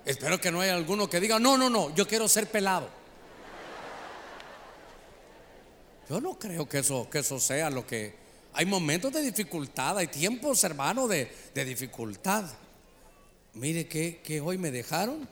[0.04, 2.88] Espero que no haya alguno que diga, no, no, no, yo quiero ser pelado.
[6.08, 8.27] Yo no creo que eso, que eso sea lo que...
[8.52, 12.44] Hay momentos de dificultad, hay tiempos, hermano, de, de dificultad.
[13.54, 15.28] Mire que, hoy me dejaron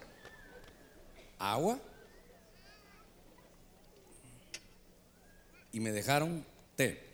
[1.39, 1.79] agua
[5.71, 7.05] y me dejaron té.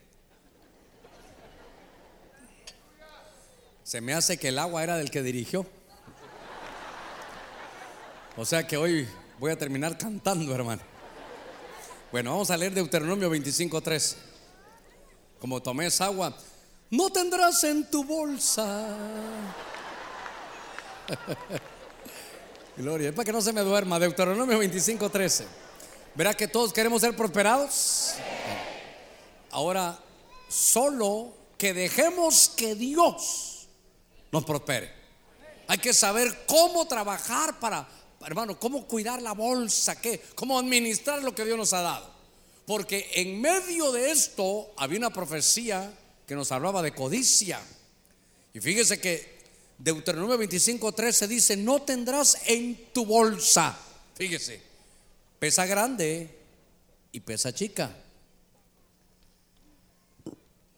[3.82, 5.66] Se me hace que el agua era del que dirigió.
[8.36, 9.06] O sea que hoy
[9.38, 10.80] voy a terminar cantando, hermano.
[12.10, 14.31] Bueno, vamos a leer Deuteronomio 25:3.
[15.42, 16.32] Como tomé esa agua,
[16.90, 18.96] no tendrás en tu bolsa.
[22.76, 23.98] Gloria, es para que no se me duerma.
[23.98, 25.44] Deuteronomio 25:13.
[26.14, 28.14] ¿Verá que todos queremos ser prosperados?
[29.50, 29.98] Ahora,
[30.48, 33.66] solo que dejemos que Dios
[34.30, 34.92] nos prospere.
[35.66, 37.88] Hay que saber cómo trabajar para
[38.24, 40.22] hermano, cómo cuidar la bolsa, ¿qué?
[40.36, 42.11] cómo administrar lo que Dios nos ha dado.
[42.72, 45.92] Porque en medio de esto había una profecía
[46.26, 47.60] que nos hablaba de codicia.
[48.54, 49.40] Y fíjese que
[49.76, 53.78] Deuteronomio 25:13 dice, no tendrás en tu bolsa,
[54.14, 54.62] fíjese,
[55.38, 56.34] pesa grande
[57.12, 57.94] y pesa chica.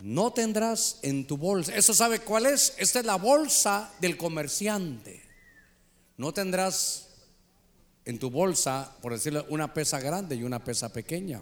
[0.01, 1.77] No tendrás en tu bolsa.
[1.77, 2.75] ¿Eso sabe cuál es?
[2.77, 5.23] Esta es la bolsa del comerciante.
[6.17, 7.07] No tendrás
[8.05, 11.41] en tu bolsa, por decirlo, una pesa grande y una pesa pequeña.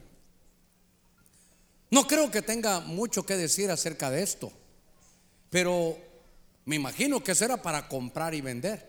[1.92, 4.50] No creo que tenga mucho que decir acerca de esto,
[5.50, 5.94] pero
[6.64, 8.88] me imagino que eso era para comprar y vender.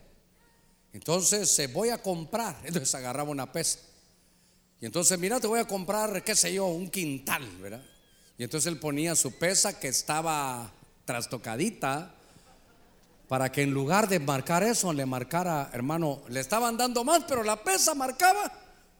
[0.93, 3.79] Entonces eh, voy a comprar, entonces agarraba una pesa.
[4.79, 7.83] Y entonces, mira, te voy a comprar, qué sé yo, un quintal, ¿verdad?
[8.37, 10.71] Y entonces él ponía su pesa que estaba
[11.03, 12.15] trastocadita
[13.27, 17.43] para que en lugar de marcar eso, le marcara, hermano, le estaban dando más, pero
[17.43, 18.49] la pesa marcaba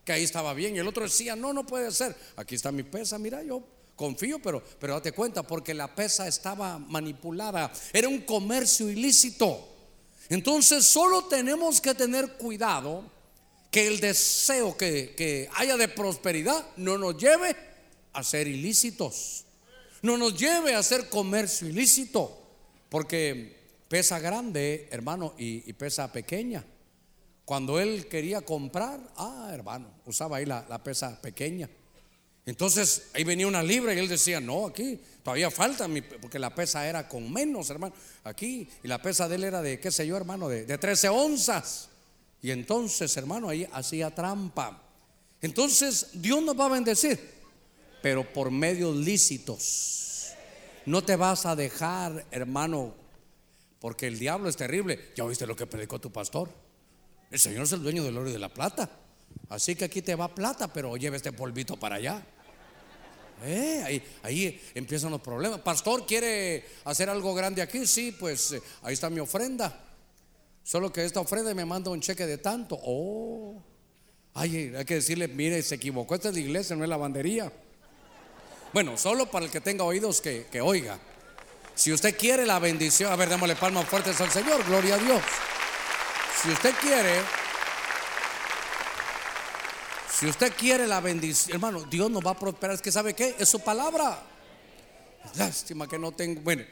[0.04, 0.76] que ahí estaba bien.
[0.76, 2.14] Y el otro decía, no, no puede ser.
[2.36, 3.64] Aquí está mi pesa, mira, yo
[3.96, 7.72] confío, pero, pero date cuenta, porque la pesa estaba manipulada.
[7.92, 9.70] Era un comercio ilícito.
[10.30, 13.04] Entonces solo tenemos que tener cuidado
[13.70, 17.56] que el deseo que, que haya de prosperidad no nos lleve
[18.14, 19.46] a ser ilícitos.
[20.02, 22.40] No nos lleve a hacer comercio ilícito.
[22.90, 26.64] Porque pesa grande, hermano, y, pesa pequeña.
[27.46, 31.70] Cuando él quería comprar, ah, hermano, usaba ahí la, pesa pequeña.
[32.46, 35.88] Entonces ahí venía una libra y él decía, no, aquí todavía falta,
[36.22, 37.94] porque la pesa era con menos, hermano.
[38.26, 41.10] Aquí, y la pesa de él era de, qué sé yo, hermano, de, de 13
[41.10, 41.90] onzas.
[42.42, 44.82] Y entonces, hermano, ahí hacía trampa.
[45.42, 47.20] Entonces Dios nos va a bendecir,
[48.02, 50.34] pero por medios lícitos.
[50.86, 52.94] No te vas a dejar, hermano,
[53.80, 55.12] porque el diablo es terrible.
[55.16, 56.50] Ya oíste lo que predicó tu pastor.
[57.32, 59.03] El Señor es el dueño del oro y de la plata.
[59.50, 62.24] Así que aquí te va plata, pero lleve este polvito para allá.
[63.46, 65.60] Eh, ahí, ahí, empiezan los problemas.
[65.60, 67.86] Pastor, ¿quiere hacer algo grande aquí?
[67.86, 69.82] Sí, pues eh, ahí está mi ofrenda.
[70.64, 72.80] Solo que esta ofrenda me manda un cheque de tanto.
[72.82, 73.62] Oh,
[74.34, 76.16] ay, hay que decirle, mire, se equivocó.
[76.16, 77.52] Esta es la iglesia, no es la lavandería.
[78.72, 80.98] Bueno, solo para el que tenga oídos que, que oiga.
[81.76, 85.22] Si usted quiere la bendición, a ver, démosle palmas fuertes al Señor, gloria a Dios.
[86.42, 87.20] Si usted quiere,
[90.20, 92.76] si usted quiere la bendición, hermano, Dios nos va a prosperar.
[92.76, 94.22] Es que sabe qué, es su palabra.
[95.36, 96.42] Lástima que no tengo.
[96.42, 96.64] Bueno,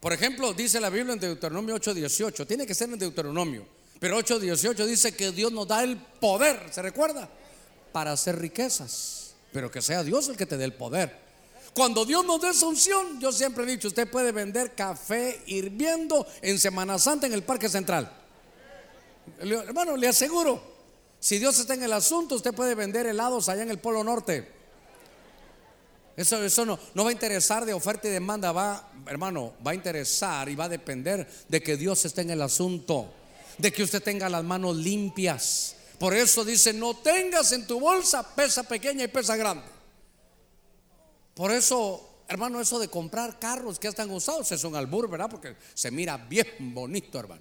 [0.00, 3.66] por ejemplo, dice la Biblia en Deuteronomio 8:18, tiene que ser en Deuteronomio,
[3.98, 7.28] pero 8:18 dice que Dios nos da el poder, ¿se recuerda?
[7.90, 11.24] Para hacer riquezas, pero que sea Dios el que te dé el poder.
[11.72, 16.26] Cuando Dios nos dé esa unción, yo siempre he dicho, usted puede vender café hirviendo
[16.42, 18.12] en Semana Santa en el Parque Central.
[19.40, 20.73] Hermano, le aseguro,
[21.24, 24.46] si Dios está en el asunto, usted puede vender helados allá en el Polo Norte.
[26.18, 30.50] Eso, eso no, va a interesar de oferta y demanda, va, hermano, va a interesar
[30.50, 33.10] y va a depender de que Dios esté en el asunto,
[33.56, 35.76] de que usted tenga las manos limpias.
[35.98, 39.64] Por eso dice, no tengas en tu bolsa pesa pequeña y pesa grande.
[41.32, 45.30] Por eso, hermano, eso de comprar carros que están usados es un albur, ¿verdad?
[45.30, 47.40] Porque se mira bien bonito, hermano.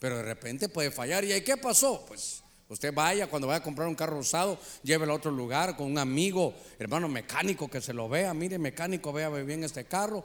[0.00, 1.24] Pero de repente puede fallar.
[1.24, 2.04] ¿Y ahí qué pasó?
[2.04, 2.42] Pues
[2.72, 5.98] usted vaya, cuando vaya a comprar un carro usado, llévelo a otro lugar con un
[5.98, 8.32] amigo, hermano mecánico que se lo vea.
[8.34, 10.24] Mire, mecánico, vea bien este carro.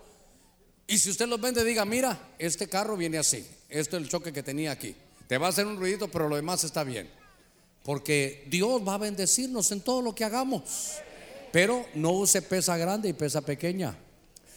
[0.88, 3.46] Y si usted los vende, diga, mira, este carro viene así.
[3.70, 4.96] Esto es el choque que tenía aquí.
[5.28, 7.10] Te va a hacer un ruidito, pero lo demás está bien.
[7.84, 10.96] Porque Dios va a bendecirnos en todo lo que hagamos.
[11.52, 13.98] Pero no use pesa grande y pesa pequeña.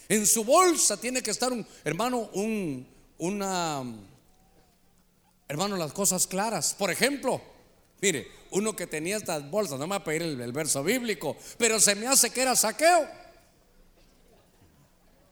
[0.08, 2.86] En su bolsa tiene que estar un, hermano, un,
[3.18, 3.84] una,
[5.48, 6.74] hermano, las cosas claras.
[6.74, 7.40] Por ejemplo,
[8.00, 11.78] mire, uno que tenía estas bolsas, no me va a pedir el, verso bíblico, pero
[11.78, 13.08] se me hace que era saqueo.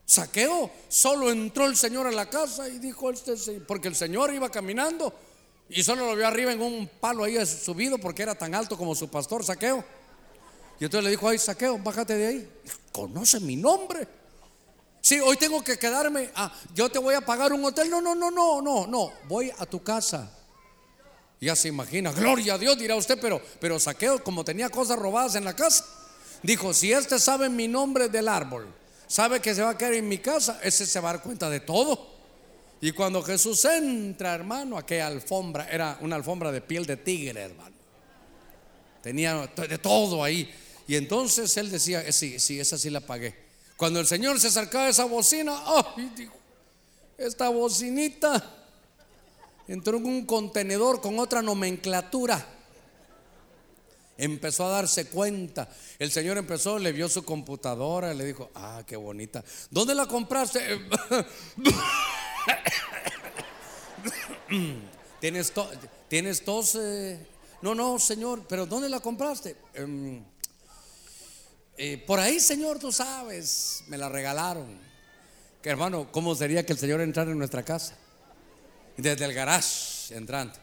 [0.05, 4.51] Saqueo, solo entró el Señor a la casa y dijo, este, porque el Señor iba
[4.51, 5.13] caminando
[5.69, 8.95] y solo lo vio arriba en un palo ahí subido porque era tan alto como
[8.95, 9.85] su pastor, Saqueo.
[10.81, 12.53] Y entonces le dijo, ay, Saqueo, bájate de ahí.
[12.93, 14.07] Conoce mi nombre.
[15.01, 16.31] Sí, hoy tengo que quedarme.
[16.35, 17.91] Ah, yo te voy a pagar un hotel.
[17.91, 19.13] No, no, no, no, no, no.
[19.27, 20.38] Voy a tu casa.
[21.41, 25.37] Ya se imagina, gloria a Dios, dirá usted, pero, pero Saqueo, como tenía cosas robadas
[25.37, 25.85] en la casa,
[26.43, 28.67] dijo: Si este sabe mi nombre del árbol,
[29.07, 31.49] sabe que se va a quedar en mi casa, ese se va a dar cuenta
[31.49, 32.19] de todo.
[32.81, 37.77] Y cuando Jesús entra, hermano, aquella alfombra, era una alfombra de piel de tigre, hermano.
[39.03, 40.53] Tenía de todo ahí.
[40.87, 43.35] Y entonces él decía, eh, sí, sí, esa sí la pagué.
[43.77, 46.13] Cuando el Señor se acercaba a esa bocina, ¡ay!
[46.17, 46.37] Dijo,
[47.17, 48.58] esta bocinita
[49.69, 52.45] entró en un contenedor con otra nomenclatura.
[54.17, 55.69] Empezó a darse cuenta.
[55.99, 59.45] El Señor empezó, le vio su computadora, le dijo, ah, qué bonita.
[59.71, 60.61] ¿Dónde la compraste?
[65.21, 65.53] ¿Tienes,
[66.09, 66.75] ¿Tienes tos?
[66.75, 67.25] Eh?
[67.63, 69.57] No, no, Señor, pero ¿dónde la compraste?
[69.75, 70.25] Em,
[71.77, 74.67] eh, por ahí, Señor, tú sabes, me la regalaron.
[75.63, 77.97] Que hermano, ¿cómo sería que el Señor entrara en nuestra casa?
[78.99, 80.55] Desde el garage entrando.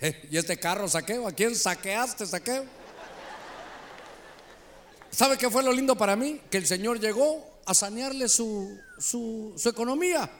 [0.00, 1.28] Eh, ¿Y este carro saqueo?
[1.28, 2.64] ¿A quién saqueaste, saqueo?
[5.10, 6.40] ¿Sabe qué fue lo lindo para mí?
[6.50, 10.30] Que el Señor llegó a sanearle su, su, economía.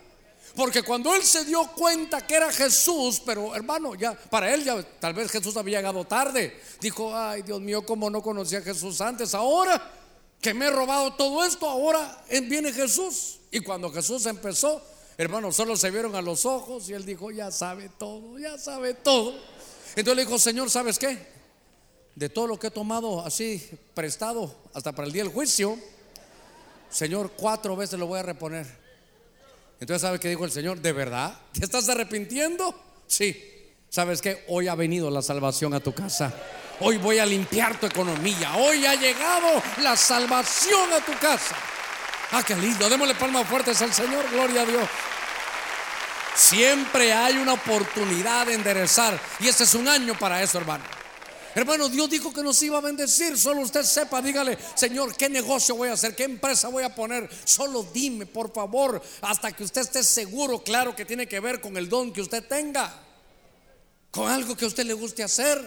[0.54, 4.82] Porque cuando él se dio cuenta que era Jesús, pero hermano, ya para él ya
[4.98, 6.58] tal vez Jesús había llegado tarde.
[6.80, 9.34] Dijo, ay Dios mío, como no conocía a Jesús antes.
[9.34, 9.92] Ahora
[10.40, 13.40] que me he robado todo esto, ahora viene Jesús.
[13.50, 14.82] Y cuando Jesús empezó,
[15.18, 18.94] hermano, solo se vieron a los ojos y él dijo, ya sabe todo, ya sabe
[18.94, 19.34] todo.
[19.96, 21.18] Entonces le dijo, Señor, ¿sabes qué?
[22.14, 25.78] De todo lo que he tomado así prestado hasta para el día del juicio,
[26.90, 28.66] Señor, cuatro veces lo voy a reponer.
[29.80, 30.80] Entonces, ¿sabe qué dijo el Señor?
[30.80, 31.38] ¿De verdad?
[31.52, 32.74] ¿Te estás arrepintiendo?
[33.06, 33.52] Sí.
[33.88, 34.44] ¿Sabes qué?
[34.48, 36.32] Hoy ha venido la salvación a tu casa.
[36.80, 38.56] Hoy voy a limpiar tu economía.
[38.56, 41.56] Hoy ha llegado la salvación a tu casa.
[42.32, 42.88] Ah, qué lindo.
[42.88, 44.28] Démosle palmas fuertes al Señor.
[44.30, 44.88] Gloria a Dios.
[46.34, 49.18] Siempre hay una oportunidad de enderezar.
[49.40, 50.84] Y este es un año para eso, hermano.
[51.54, 53.38] Hermano, Dios dijo que nos iba a bendecir.
[53.38, 56.14] Solo usted sepa, dígale, Señor, ¿qué negocio voy a hacer?
[56.14, 57.30] ¿Qué empresa voy a poner?
[57.44, 61.78] Solo dime, por favor, hasta que usted esté seguro, claro, que tiene que ver con
[61.78, 62.92] el don que usted tenga.
[64.10, 65.58] Con algo que a usted le guste hacer.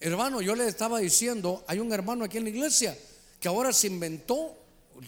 [0.00, 2.98] Hermano, yo le estaba diciendo, hay un hermano aquí en la iglesia
[3.38, 4.58] que ahora se inventó,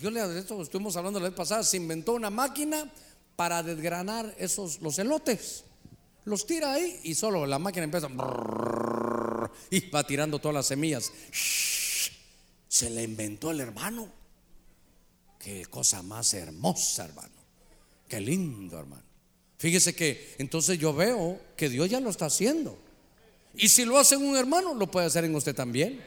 [0.00, 2.90] yo le esto estuvimos hablando la vez pasada, se inventó una máquina
[3.36, 5.64] para desgranar esos los elotes.
[6.24, 8.08] Los tira ahí y solo la máquina empieza
[9.70, 11.10] y va tirando todas las semillas.
[12.68, 14.08] Se le inventó el hermano.
[15.38, 17.34] Qué cosa más hermosa, hermano.
[18.08, 19.04] Qué lindo, hermano.
[19.58, 22.78] Fíjese que entonces yo veo que Dios ya lo está haciendo.
[23.54, 26.04] Y si lo hace un hermano, lo puede hacer en usted también.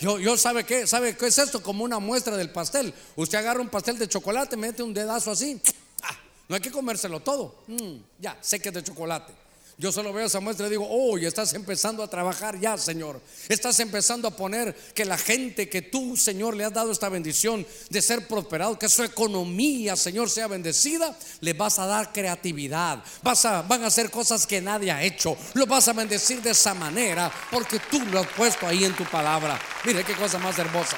[0.00, 2.92] Yo, yo sabe qué, sabe qué es esto, como una muestra del pastel.
[3.16, 5.60] Usted agarra un pastel de chocolate, mete un dedazo así.
[6.06, 6.14] Ah,
[6.48, 7.62] no hay que comérselo todo.
[7.66, 9.32] Mm, ya, sé que es de chocolate.
[9.76, 13.20] Yo solo veo esa muestra y digo, oh, estás empezando a trabajar ya, Señor.
[13.48, 17.66] Estás empezando a poner que la gente que tú, Señor, le has dado esta bendición
[17.90, 23.02] de ser prosperado, que su economía, Señor, sea bendecida, le vas a dar creatividad.
[23.22, 25.36] Vas a, van a hacer cosas que nadie ha hecho.
[25.54, 29.04] Lo vas a bendecir de esa manera porque tú lo has puesto ahí en tu
[29.04, 29.60] palabra.
[29.84, 30.96] Mire qué cosa más hermosa.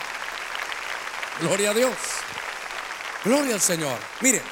[1.41, 1.97] Gloria a Dios.
[3.24, 3.99] Gloria al Señor.
[4.20, 4.43] Mire,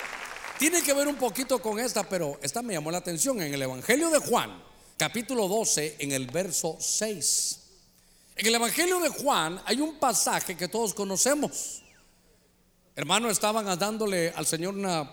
[0.58, 3.62] tiene que ver un poquito con esta, pero esta me llamó la atención en el
[3.62, 4.62] Evangelio de Juan,
[4.96, 7.60] capítulo 12, en el verso 6.
[8.36, 11.82] En el Evangelio de Juan hay un pasaje que todos conocemos.
[12.94, 15.10] Hermano, estaban dándole al Señor una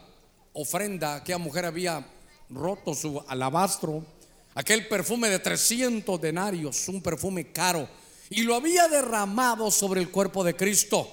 [0.54, 1.16] ofrenda.
[1.16, 2.06] Aquella mujer había
[2.50, 4.06] roto su alabastro,
[4.54, 7.88] aquel perfume de 300 denarios, un perfume caro,
[8.30, 11.08] y lo había derramado sobre el cuerpo de Cristo.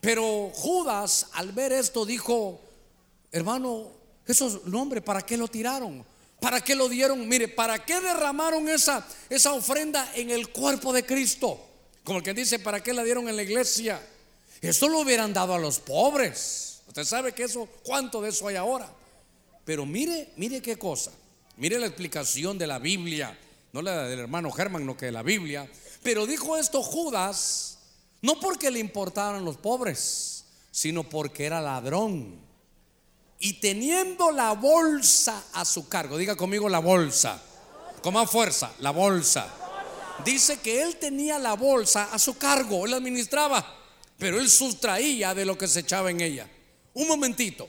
[0.00, 2.60] Pero Judas, al ver esto, dijo,
[3.30, 3.90] Hermano,
[4.26, 6.04] esos nombres, ¿para qué lo tiraron?
[6.40, 7.28] ¿Para qué lo dieron?
[7.28, 11.58] Mire, ¿para qué derramaron esa, esa ofrenda en el cuerpo de Cristo?
[12.04, 14.00] Como el que dice, ¿para qué la dieron en la iglesia?
[14.60, 16.82] Esto lo hubieran dado a los pobres.
[16.86, 18.90] Usted sabe que eso, ¿cuánto de eso hay ahora?
[19.64, 21.12] Pero mire, mire qué cosa.
[21.56, 23.36] Mire la explicación de la Biblia,
[23.72, 25.68] no la del hermano Germán, no que de la Biblia.
[26.02, 27.78] Pero dijo esto Judas,
[28.22, 32.47] no porque le importaran los pobres, sino porque era ladrón.
[33.40, 37.40] Y teniendo la bolsa a su cargo, diga conmigo la bolsa,
[38.02, 39.48] con más fuerza, la bolsa.
[40.24, 43.64] Dice que él tenía la bolsa a su cargo, él administraba,
[44.18, 46.48] pero él sustraía de lo que se echaba en ella.
[46.94, 47.68] Un momentito,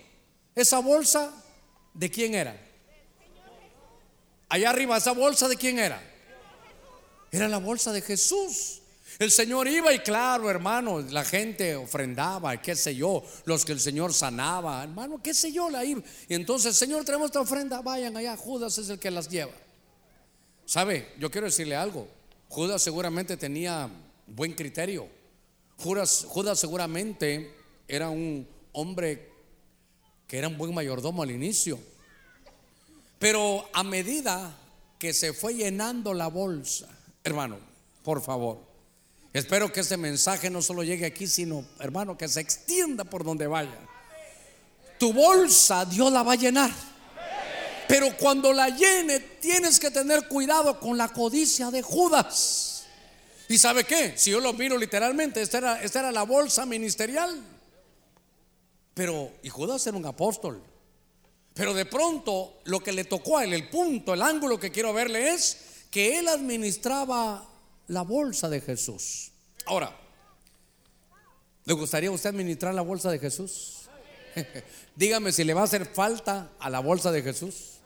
[0.56, 1.32] esa bolsa,
[1.94, 2.60] ¿de quién era?
[4.50, 6.02] Allá arriba, esa bolsa de quién era?
[7.32, 8.79] Era la bolsa de Jesús.
[9.20, 13.82] El Señor iba y claro, hermano, la gente ofrendaba, qué sé yo, los que el
[13.82, 16.02] Señor sanaba, hermano, qué sé yo, la iba.
[16.30, 19.52] Y entonces, Señor, tenemos esta ofrenda, vayan allá, Judas es el que las lleva.
[20.64, 21.14] ¿Sabe?
[21.20, 22.08] Yo quiero decirle algo.
[22.48, 23.90] Judas seguramente tenía
[24.26, 25.10] buen criterio.
[25.76, 27.54] Judas, Judas seguramente
[27.90, 29.34] era un hombre
[30.28, 31.78] que era un buen mayordomo al inicio.
[33.18, 34.58] Pero a medida
[34.98, 36.88] que se fue llenando la bolsa,
[37.22, 37.58] hermano,
[38.02, 38.69] por favor,
[39.34, 43.48] espero que este mensaje no solo llegue aquí, sino, hermano, que se extienda por donde
[43.48, 43.78] vaya.
[44.98, 46.72] Tu bolsa Dios la va a llenar.
[47.88, 52.86] Pero cuando la llene, tienes que tener cuidado con la codicia de Judas.
[53.48, 54.14] ¿Y sabe qué?
[54.16, 57.36] Si yo lo miro literalmente, esta era, esta era la bolsa ministerial.
[58.94, 60.62] Pero, y Judas era un apóstol.
[61.56, 64.94] Pero de pronto lo que le tocó a él, el punto, el ángulo que quiero
[64.94, 65.58] verle es
[65.90, 67.49] que él administraba
[67.90, 69.32] la bolsa de Jesús.
[69.66, 69.96] Ahora,
[71.66, 73.82] ¿le gustaría usted administrar la bolsa de Jesús?
[74.96, 77.80] Dígame si le va a hacer falta a la bolsa de Jesús.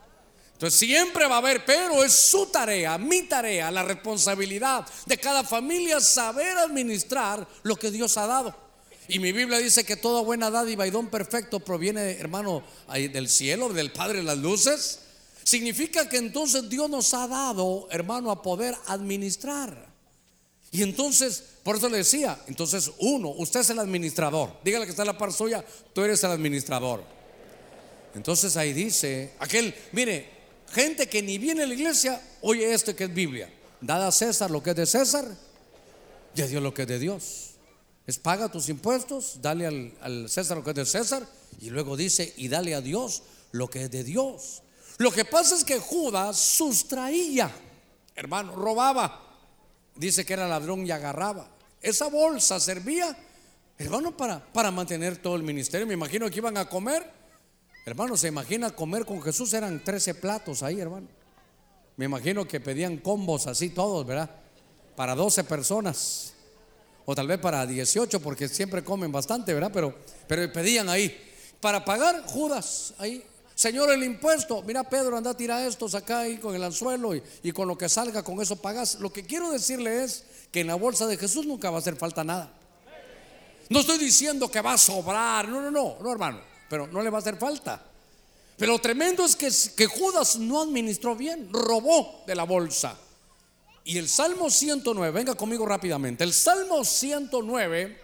[0.53, 5.43] Entonces siempre va a haber, pero es su tarea, mi tarea, la responsabilidad de cada
[5.43, 8.55] familia saber administrar lo que Dios ha dado.
[9.07, 13.69] Y mi Biblia dice que toda buena dádiva y don perfecto proviene, hermano, del cielo,
[13.69, 14.99] del Padre de las luces.
[15.43, 19.92] Significa que entonces Dios nos ha dado, hermano, a poder administrar.
[20.73, 24.57] Y entonces, por eso le decía, entonces uno, usted es el administrador.
[24.63, 25.63] Dígale que está en la par suya,
[25.93, 27.03] tú eres el administrador.
[28.15, 30.27] Entonces ahí dice, aquel, mire,
[30.71, 33.53] gente que ni viene a la iglesia, oye esto que es Biblia.
[33.81, 35.27] Dada a César lo que es de César
[36.35, 37.51] y a Dios lo que es de Dios.
[38.07, 41.27] Es paga tus impuestos, dale al, César lo que es de César
[41.61, 43.21] y luego dice, y dale a Dios
[43.51, 44.63] lo que es de Dios.
[44.97, 47.51] Lo que pasa es que Judas sustraía,
[48.15, 49.22] hermano, robaba.
[49.95, 51.47] Dice que era ladrón y agarraba.
[51.81, 53.15] Esa bolsa servía,
[53.77, 55.85] hermano, para, para mantener todo el ministerio.
[55.85, 57.03] Me imagino que iban a comer.
[57.85, 61.07] Hermano, se imagina comer con Jesús, eran 13 platos ahí, hermano.
[61.97, 64.29] Me imagino que pedían combos así todos, ¿verdad?
[64.95, 66.33] Para 12 personas
[67.05, 69.71] o tal vez para 18 porque siempre comen bastante, ¿verdad?
[69.73, 69.95] Pero,
[70.27, 71.15] pero pedían ahí,
[71.59, 73.23] para pagar Judas, ahí,
[73.55, 77.23] Señor, el impuesto, mira Pedro, anda a tirar estos acá ahí con el anzuelo y,
[77.43, 78.95] y, con lo que salga, con eso pagas.
[78.95, 81.95] Lo que quiero decirle es que en la bolsa de Jesús nunca va a hacer
[81.95, 82.51] falta nada.
[83.69, 87.09] No estoy diciendo que va a sobrar, no, no, no, no hermano, pero no le
[87.09, 87.81] va a hacer falta.
[88.57, 92.97] Pero lo tremendo es que, que Judas no administró bien, robó de la bolsa.
[93.85, 96.23] Y el Salmo 109, venga conmigo rápidamente.
[96.23, 97.99] El Salmo 109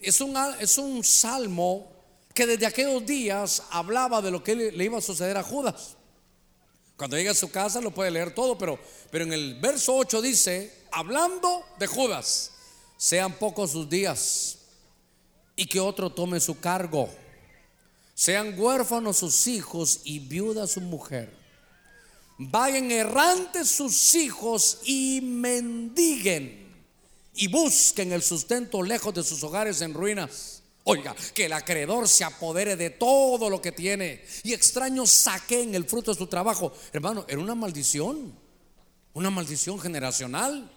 [0.00, 1.91] es un, es un salmo
[2.34, 5.96] que desde aquellos días hablaba de lo que le, iba a suceder a Judas.
[6.96, 8.78] Cuando llegue a su casa lo puede leer todo, pero,
[9.10, 12.52] pero en el verso 8 dice, hablando de Judas,
[12.96, 14.58] sean pocos sus días
[15.56, 17.08] y que otro tome su cargo.
[18.14, 21.42] Sean huérfanos sus hijos y viuda su mujer
[22.50, 26.62] vayan errantes sus hijos y mendiguen
[27.34, 30.51] y busquen el sustento lejos de sus hogares en ruinas.
[30.84, 35.84] Oiga, que el acreedor se apodere de todo lo que tiene y extraños saquen el
[35.84, 36.72] fruto de su trabajo.
[36.92, 38.36] Hermano, era una maldición,
[39.14, 40.70] una maldición generacional.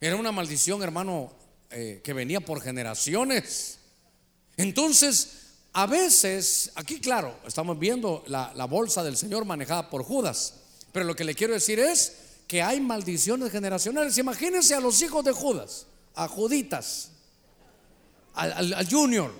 [0.00, 1.32] Era una maldición, hermano,
[1.70, 3.78] eh, que venía por generaciones.
[4.56, 5.40] Entonces,
[5.74, 10.54] a veces, aquí claro, estamos viendo la, la bolsa del Señor manejada por Judas.
[10.92, 12.16] Pero lo que le quiero decir es
[12.48, 14.18] que hay maldiciones generacionales.
[14.18, 17.10] Imagínense a los hijos de Judas, a Juditas,
[18.34, 19.32] al, Junior.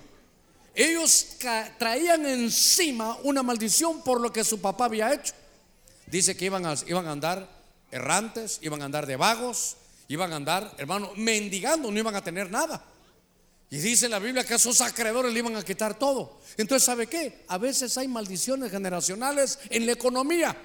[0.75, 1.37] Ellos
[1.79, 5.35] traían encima una maldición por lo que su papá había hecho.
[6.07, 6.75] Dice que iban a,
[7.11, 7.49] andar
[7.91, 9.77] errantes, iban a andar de vagos,
[10.09, 12.85] iban a andar, hermano, mendigando, no iban a tener nada.
[13.71, 16.41] Y dice la Biblia que a esos acreedores le iban a quitar todo.
[16.57, 17.45] Entonces, ¿sabe qué?
[17.47, 20.57] A veces hay maldiciones generacionales en la economía.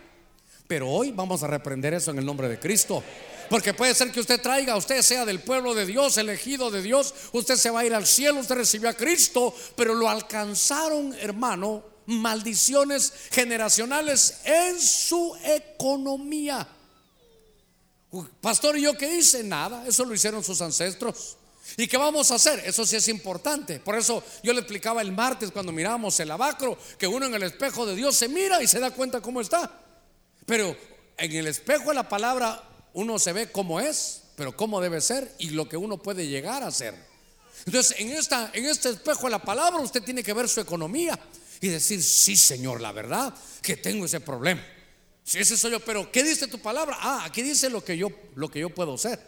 [0.67, 3.03] Pero hoy vamos a reprender eso en el nombre de Cristo.
[3.49, 7.13] Porque puede ser que usted traiga, usted sea del pueblo de Dios, elegido de Dios,
[7.31, 11.83] usted se va a ir al cielo, usted recibió a Cristo, pero lo alcanzaron, hermano,
[12.07, 16.67] maldiciones generacionales en su economía.
[18.41, 19.43] Pastor, ¿y yo qué hice?
[19.43, 21.37] Nada, eso lo hicieron sus ancestros.
[21.77, 22.63] ¿Y qué vamos a hacer?
[22.65, 23.79] Eso sí es importante.
[23.79, 27.43] Por eso yo le explicaba el martes cuando mirábamos el abacro, que uno en el
[27.43, 29.84] espejo de Dios se mira y se da cuenta cómo está.
[30.45, 30.75] Pero
[31.17, 35.33] en el espejo de la palabra uno se ve cómo es, pero cómo debe ser
[35.39, 36.95] y lo que uno puede llegar a ser.
[37.65, 41.17] Entonces, en, este espejo de la palabra usted tiene que ver su economía
[41.61, 44.63] y decir, sí, Señor, la verdad que tengo ese problema.
[45.23, 46.97] Si ese soy yo, pero ¿qué dice tu palabra?
[46.99, 49.19] Ah, aquí dice lo que yo, lo que yo puedo ser.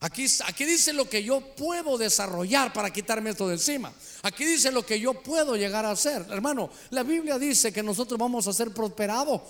[0.00, 3.92] Aquí, aquí dice lo que yo puedo desarrollar para quitarme esto de encima.
[4.22, 6.24] Aquí dice lo que yo puedo llegar a hacer.
[6.30, 9.42] Hermano, la Biblia dice que nosotros vamos a ser prosperados.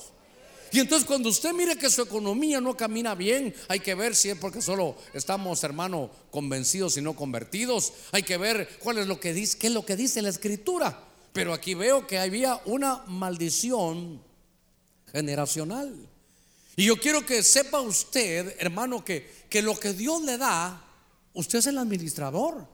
[0.72, 4.30] Y entonces cuando usted mire que su economía no camina bien, hay que ver si
[4.30, 7.92] es porque solo estamos, hermano, convencidos y no convertidos.
[8.12, 11.04] Hay que ver cuál es lo que dice, qué es lo que dice la escritura.
[11.32, 14.20] Pero aquí veo que había una maldición
[15.12, 15.94] generacional.
[16.76, 20.84] Y yo quiero que sepa usted, hermano, que, que lo que Dios le da,
[21.34, 22.66] usted es el administrador.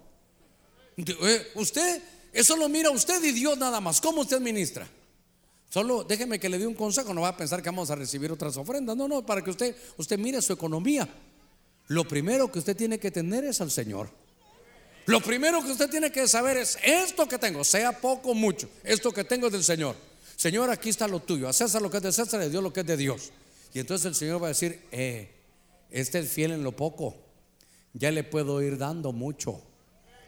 [1.54, 4.00] Usted, eso lo mira usted y Dios nada más.
[4.00, 4.88] ¿Cómo usted administra?
[5.74, 8.30] Solo déjeme que le dé un consejo, no va a pensar que vamos a recibir
[8.30, 8.96] otras ofrendas.
[8.96, 11.08] No, no, para que usted, usted mire su economía.
[11.88, 14.08] Lo primero que usted tiene que tener es al Señor.
[15.06, 18.68] Lo primero que usted tiene que saber es esto que tengo, sea poco o mucho,
[18.84, 19.96] esto que tengo es del Señor.
[20.36, 21.48] Señor, aquí está lo tuyo.
[21.48, 23.32] A César lo que es de César, a Dios lo que es de Dios.
[23.72, 25.28] Y entonces el Señor va a decir, eh,
[25.90, 27.16] este es fiel en lo poco,
[27.94, 29.60] ya le puedo ir dando mucho.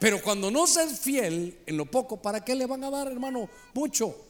[0.01, 3.07] Pero cuando no se es fiel en lo poco, ¿para qué le van a dar,
[3.07, 4.26] hermano, mucho?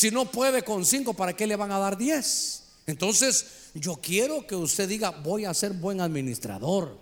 [0.00, 2.62] Si no puede con cinco, ¿para qué le van a dar diez?
[2.86, 6.96] Entonces, yo quiero que usted diga, voy a ser buen administrador,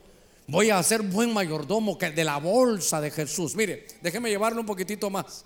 [0.48, 3.54] voy a ser buen mayordomo de la bolsa de Jesús.
[3.54, 5.44] Mire, déjeme llevarlo un poquitito más.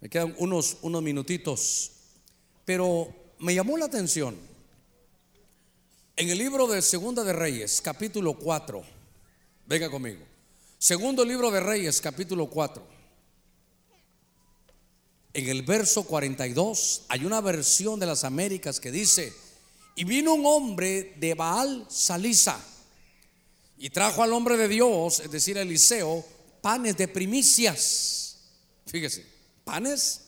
[0.00, 1.90] Me quedan unos, unos minutitos.
[2.64, 4.34] Pero me llamó la atención.
[6.16, 8.82] En el libro de Segunda de Reyes, capítulo 4.
[9.66, 10.24] Venga conmigo.
[10.78, 12.91] Segundo libro de Reyes, capítulo 4.
[15.34, 19.32] En el verso 42 hay una versión de las Américas que dice,
[19.94, 22.58] y vino un hombre de Baal Salisa
[23.78, 26.24] y trajo al hombre de Dios, es decir, Eliseo,
[26.60, 28.36] panes de primicias.
[28.86, 29.26] Fíjese,
[29.64, 30.20] panes,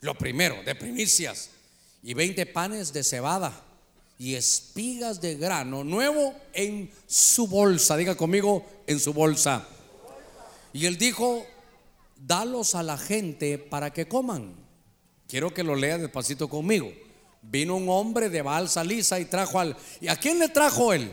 [0.00, 1.50] lo primero, de primicias,
[2.02, 3.64] y 20 panes de cebada
[4.18, 7.96] y espigas de grano nuevo en su bolsa.
[7.96, 9.66] Diga conmigo, en su bolsa.
[10.72, 11.46] Y él dijo,
[12.18, 14.54] dalos a la gente para que coman.
[15.26, 16.92] Quiero que lo lea despacito conmigo.
[17.42, 19.76] Vino un hombre de Baal Salisa y trajo al...
[20.00, 21.12] ¿Y a quién le trajo él?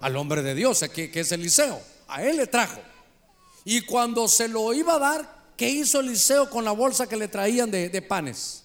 [0.00, 1.80] Al hombre de Dios, que, es Eliseo.
[2.08, 2.80] A él le trajo.
[3.64, 7.26] Y cuando se lo iba a dar, ¿Qué hizo Eliseo con la bolsa que le
[7.26, 8.62] traían de, panes?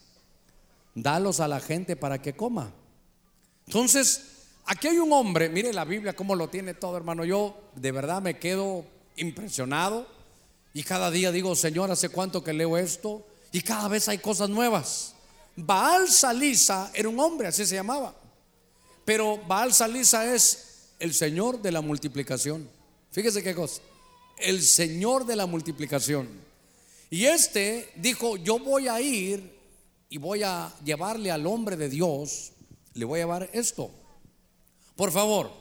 [0.94, 2.72] Dalos a la gente para que coma.
[3.66, 7.26] Entonces, aquí hay un hombre, mire la Biblia cómo lo tiene todo, hermano.
[7.26, 8.86] Yo de verdad me quedo
[9.16, 10.06] impresionado
[10.74, 13.26] y cada día digo, Señor, ¿hace cuánto que leo esto?
[13.52, 15.14] Y cada vez hay cosas nuevas.
[15.56, 18.16] Baal Salisa era un hombre, así se llamaba.
[19.06, 22.68] Pero Baal Salisa es el Señor de la multiplicación.
[23.12, 23.82] Fíjese qué cosa.
[24.38, 26.28] El Señor de la multiplicación.
[27.12, 29.54] Y este dijo, yo voy a ir
[30.10, 32.54] y voy a llevarle al hombre de Dios,
[32.96, 33.92] le voy a llevar esto.
[34.96, 35.52] Por favor,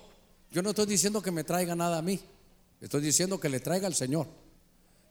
[0.51, 2.19] yo no estoy diciendo que me traiga nada a mí,
[2.81, 4.27] estoy diciendo que le traiga al Señor.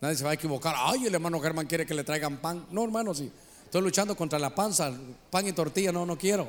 [0.02, 2.66] Nadie se va a equivocar, ay, el hermano Germán quiere que le traigan pan.
[2.72, 3.32] No, hermano, sí,
[3.64, 4.92] estoy luchando contra la panza,
[5.30, 6.48] pan y tortilla, no, no quiero.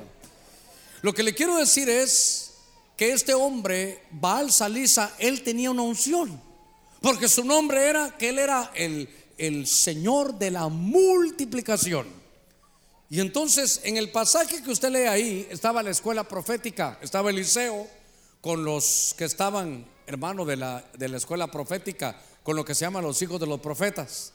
[1.01, 2.53] Lo que le quiero decir es
[2.97, 6.41] que este hombre, Baal Salisa, él tenía una unción,
[7.01, 12.07] porque su nombre era que él era el el Señor de la multiplicación.
[13.09, 17.87] Y entonces en el pasaje que usted lee ahí estaba la escuela profética, estaba Eliseo
[18.41, 22.85] con los que estaban, hermano, de la, de la escuela profética, con lo que se
[22.85, 24.33] llaman los hijos de los profetas.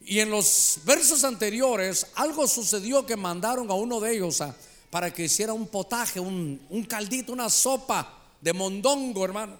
[0.00, 4.54] Y en los versos anteriores algo sucedió que mandaron a uno de ellos a,
[4.90, 9.56] para que hiciera un potaje, un, un caldito, una sopa de mondongo, hermano.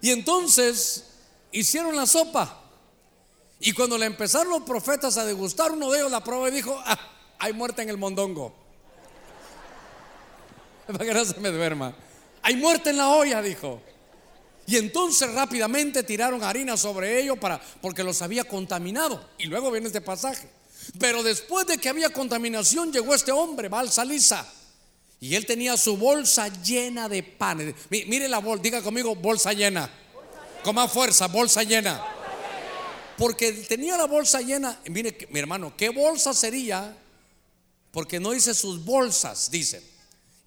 [0.00, 1.04] Y entonces
[1.50, 2.60] hicieron la sopa.
[3.60, 6.78] Y cuando le empezaron los profetas a degustar, uno de ellos la prueba y dijo,
[6.84, 6.98] ah,
[7.38, 8.54] hay muerte en el mondongo.
[10.86, 11.94] Para que no se me duerma.
[12.42, 13.80] Hay muerte en la olla, dijo.
[14.66, 19.28] Y entonces rápidamente tiraron harina sobre ellos para, porque los había contaminado.
[19.38, 20.48] Y luego viene este pasaje.
[20.98, 24.46] Pero después de que había contaminación, llegó este hombre, Val Salisa.
[25.20, 27.74] Y él tenía su bolsa llena de panes.
[27.90, 29.90] Mire la bolsa, diga conmigo, bolsa llena.
[30.62, 32.02] Con más fuerza, bolsa llena.
[33.16, 34.80] Porque tenía la bolsa llena.
[34.86, 36.96] Mire, mi hermano, ¿qué bolsa sería?
[37.90, 39.82] Porque no dice sus bolsas, dice.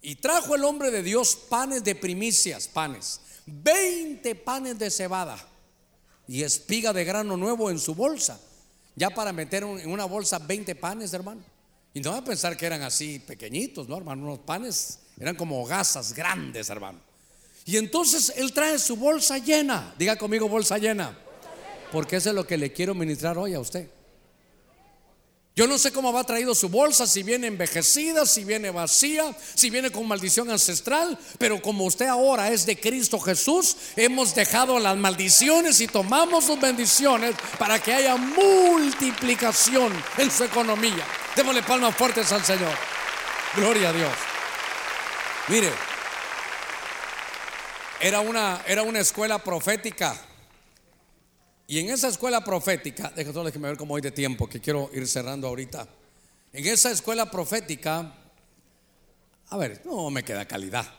[0.02, 3.20] Y trajo el hombre de Dios panes de primicias, panes.
[3.48, 5.38] 20 panes de cebada
[6.26, 8.40] y espiga de grano nuevo en su bolsa.
[8.94, 11.40] Ya para meter en una bolsa 20 panes, hermano.
[11.94, 14.24] Y no va a pensar que eran así pequeñitos, ¿no, hermano?
[14.24, 16.98] Unos panes eran como gasas grandes, hermano.
[17.64, 19.94] Y entonces él trae su bolsa llena.
[19.98, 21.16] Diga conmigo, bolsa llena.
[21.92, 23.88] Porque eso es lo que le quiero ministrar hoy a usted.
[25.58, 29.70] Yo no sé cómo va traído su bolsa, si viene envejecida, si viene vacía, si
[29.70, 34.96] viene con maldición ancestral, pero como usted ahora es de Cristo Jesús, hemos dejado las
[34.96, 41.04] maldiciones y tomamos sus bendiciones para que haya multiplicación en su economía.
[41.34, 42.76] Démosle palmas fuertes al Señor.
[43.56, 44.12] Gloria a Dios.
[45.48, 45.72] Mire,
[47.98, 50.16] era una, era una escuela profética
[51.70, 55.48] y en esa escuela profética, déjame ver cómo hoy de tiempo, que quiero ir cerrando
[55.48, 55.86] ahorita.
[56.54, 58.10] En esa escuela profética,
[59.50, 60.90] a ver, no me queda calidad.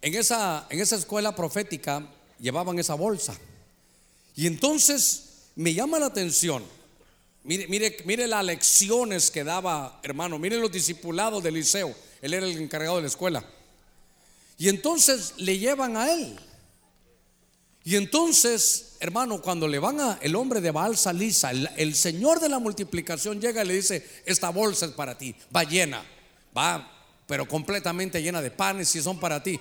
[0.00, 2.08] En esa, en esa escuela profética
[2.38, 3.36] llevaban esa bolsa.
[4.36, 6.62] Y entonces me llama la atención.
[7.42, 10.38] Mire, mire, mire las lecciones que daba, hermano.
[10.38, 11.92] Mire los discipulados del liceo.
[12.20, 13.44] Él era el encargado de la escuela.
[14.58, 16.38] Y entonces le llevan a él.
[17.84, 22.48] Y entonces, hermano, cuando le van a el hombre de Baal Salisa, el, Señor de
[22.48, 26.04] la multiplicación llega y le dice, esta bolsa es para ti, va llena,
[26.56, 26.88] va,
[27.26, 29.58] pero completamente llena de panes y son para ti.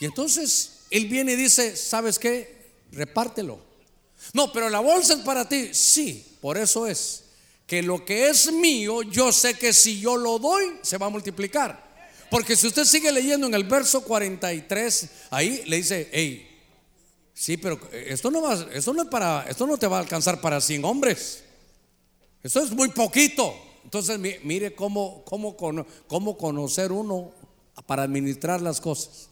[0.00, 2.72] Y entonces él viene y dice, ¿sabes qué?
[2.92, 3.60] Repártelo.
[4.32, 5.70] No, pero la bolsa es para ti.
[5.72, 7.24] Sí, por eso es
[7.68, 11.10] que lo que es mío, yo sé que si yo lo doy, se va a
[11.10, 11.86] multiplicar.
[12.30, 16.47] Porque si usted sigue leyendo en el verso 43, ahí le dice, hey,
[17.38, 20.40] Sí, pero esto no, va, esto no, es para, esto no te va a alcanzar
[20.40, 21.44] para 100 hombres.
[22.42, 23.54] Eso es muy poquito.
[23.84, 25.56] Entonces, mire cómo, cómo,
[26.08, 27.30] cómo conocer uno
[27.86, 29.28] para administrar las cosas.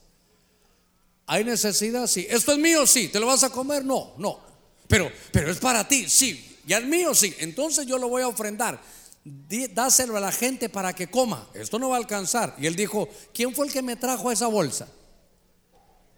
[1.26, 2.06] ¿Hay necesidad?
[2.06, 2.24] Sí.
[2.30, 2.86] ¿Esto es mío?
[2.86, 3.08] Sí.
[3.08, 3.84] ¿Te lo vas a comer?
[3.84, 4.38] No, no.
[4.86, 6.60] Pero, pero es para ti, sí.
[6.64, 7.12] ¿Ya es mío?
[7.12, 7.34] Sí.
[7.40, 8.80] Entonces yo lo voy a ofrendar.
[9.74, 11.48] Dáselo a la gente para que coma.
[11.54, 12.54] Esto no va a alcanzar.
[12.56, 14.86] Y él dijo, ¿quién fue el que me trajo esa bolsa?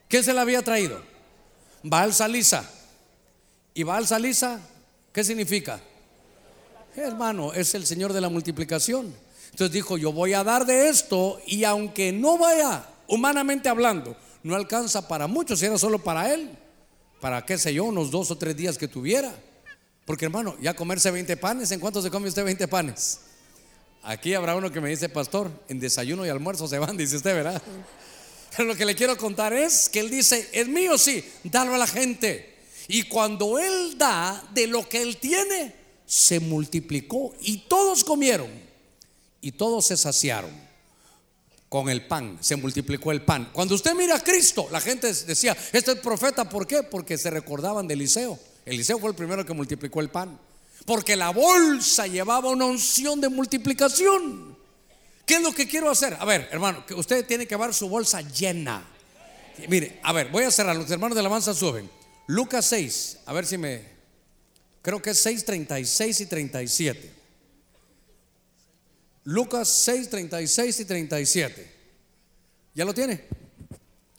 [0.07, 1.18] ¿Quién se la había traído?
[1.89, 2.68] Baal Salisa.
[3.72, 4.61] ¿Y Baal Salisa
[5.12, 5.80] qué significa?
[6.95, 9.14] Hermano, es el Señor de la multiplicación.
[9.51, 14.55] Entonces dijo, yo voy a dar de esto y aunque no vaya, humanamente hablando, no
[14.55, 16.51] alcanza para muchos, si era solo para él,
[17.20, 19.34] para qué sé yo, unos dos o tres días que tuviera.
[20.05, 23.20] Porque hermano, ya comerse 20 panes, ¿en cuánto se come usted 20 panes?
[24.03, 27.34] Aquí habrá uno que me dice, pastor, en desayuno y almuerzo se van, dice usted,
[27.34, 27.62] ¿verdad?
[28.57, 31.78] Pero lo que le quiero contar es que él dice, es mío, sí, dalo a
[31.78, 32.57] la gente.
[32.88, 35.74] Y cuando él da de lo que él tiene,
[36.07, 38.51] se multiplicó y todos comieron
[39.40, 40.51] y todos se saciaron
[41.68, 43.51] con el pan, se multiplicó el pan.
[43.53, 46.82] Cuando usted mira a Cristo, la gente decía, este es profeta, ¿por qué?
[46.82, 48.38] Porque se recordaban de Eliseo.
[48.64, 50.38] Eliseo fue el primero que multiplicó el pan.
[50.86, 54.58] Porque la bolsa llevaba una unción de multiplicación.
[55.29, 56.16] ¿Qué es lo que quiero hacer?
[56.18, 58.83] A ver, hermano, que usted tiene que llevar su bolsa llena.
[59.68, 60.74] Mire, a ver, voy a cerrar.
[60.74, 61.91] Los hermanos de la alabanza suben.
[62.29, 63.83] Lucas 6, a ver si me.
[64.81, 67.12] Creo que es 6, 36 y 37.
[69.24, 71.72] Lucas 6, 36 y 37.
[72.74, 73.24] ¿Ya lo tiene?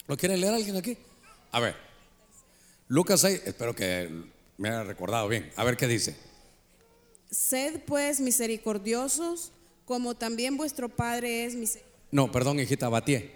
[0.06, 0.96] ¿Lo quiere leer alguien aquí?
[1.52, 1.76] A ver.
[2.88, 4.12] Lucas 6, espero que
[4.58, 5.52] me haya recordado bien.
[5.56, 6.16] A ver qué dice.
[7.32, 9.54] Sed pues misericordiosos
[9.90, 12.08] como también vuestro Padre es misericordioso.
[12.12, 13.32] No, perdón, hijita, batí.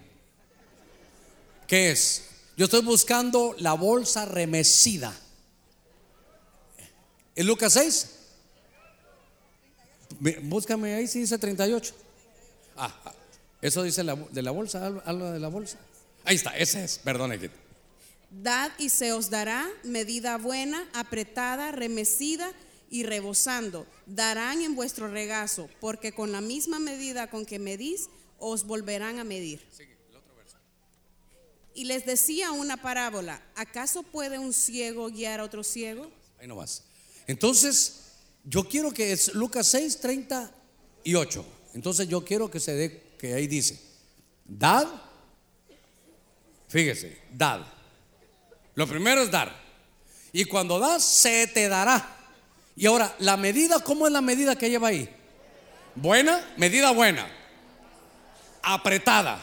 [1.68, 2.26] ¿Qué es?
[2.56, 5.12] Yo estoy buscando la bolsa remecida.
[7.36, 8.10] ¿En Lucas 6?
[10.43, 11.95] Búscame ahí si dice 38.
[12.78, 13.14] Ah, ah,
[13.60, 15.80] eso dice de la bolsa, algo de la bolsa.
[16.24, 17.56] Ahí está, ese es, perdón, hijita.
[18.30, 22.54] Dad y se os dará medida buena, apretada, remecida
[22.93, 28.67] y rebosando, darán en vuestro regazo, porque con la misma medida con que medís, os
[28.67, 29.67] volverán a medir.
[31.73, 36.11] Y les decía una parábola, ¿acaso puede un ciego guiar a otro ciego?
[36.39, 36.83] Ahí no vas.
[37.25, 38.11] Entonces,
[38.43, 41.45] yo quiero que es Lucas 6, 38.
[41.73, 43.81] Entonces yo quiero que se dé, que ahí dice,
[44.45, 44.87] dad,
[46.67, 47.65] fíjese, dad.
[48.75, 49.51] Lo primero es dar.
[50.31, 52.19] Y cuando das, se te dará.
[52.76, 55.09] Y ahora, la medida, ¿cómo es la medida que lleva ahí?
[55.95, 57.28] Buena, medida buena.
[58.63, 59.39] apretada,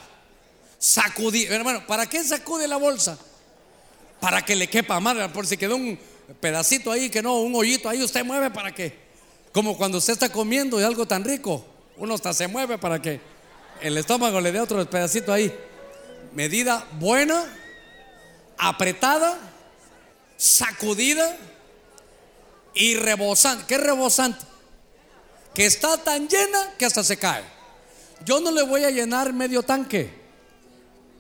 [0.79, 1.55] sacudida.
[1.55, 3.19] Hermano, ¿para qué sacude la bolsa?
[4.19, 5.99] Para que le quepa más, por si quedó un
[6.41, 8.99] pedacito ahí, que no, un hoyito ahí, usted mueve para que,
[9.53, 11.65] como cuando usted está comiendo de algo tan rico,
[11.97, 13.21] uno hasta se mueve para que
[13.81, 15.55] el estómago le dé otro pedacito ahí.
[16.35, 17.45] Medida buena,
[18.57, 19.39] apretada,
[20.37, 21.37] sacudida
[22.75, 23.65] y rebosante.
[23.67, 24.45] ¿Qué rebosante?
[25.55, 27.43] Que está tan llena que hasta se cae.
[28.25, 30.11] Yo no le voy a llenar medio tanque.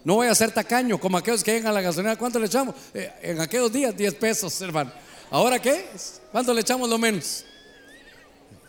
[0.04, 2.16] No voy a ser tacaño como aquellos que llegan a la gasolina.
[2.16, 2.74] ¿Cuánto le echamos?
[2.94, 4.92] Eh, en aquellos días 10 pesos, hermano.
[5.30, 5.86] ¿Ahora qué?
[6.32, 7.44] ¿Cuánto le echamos lo menos?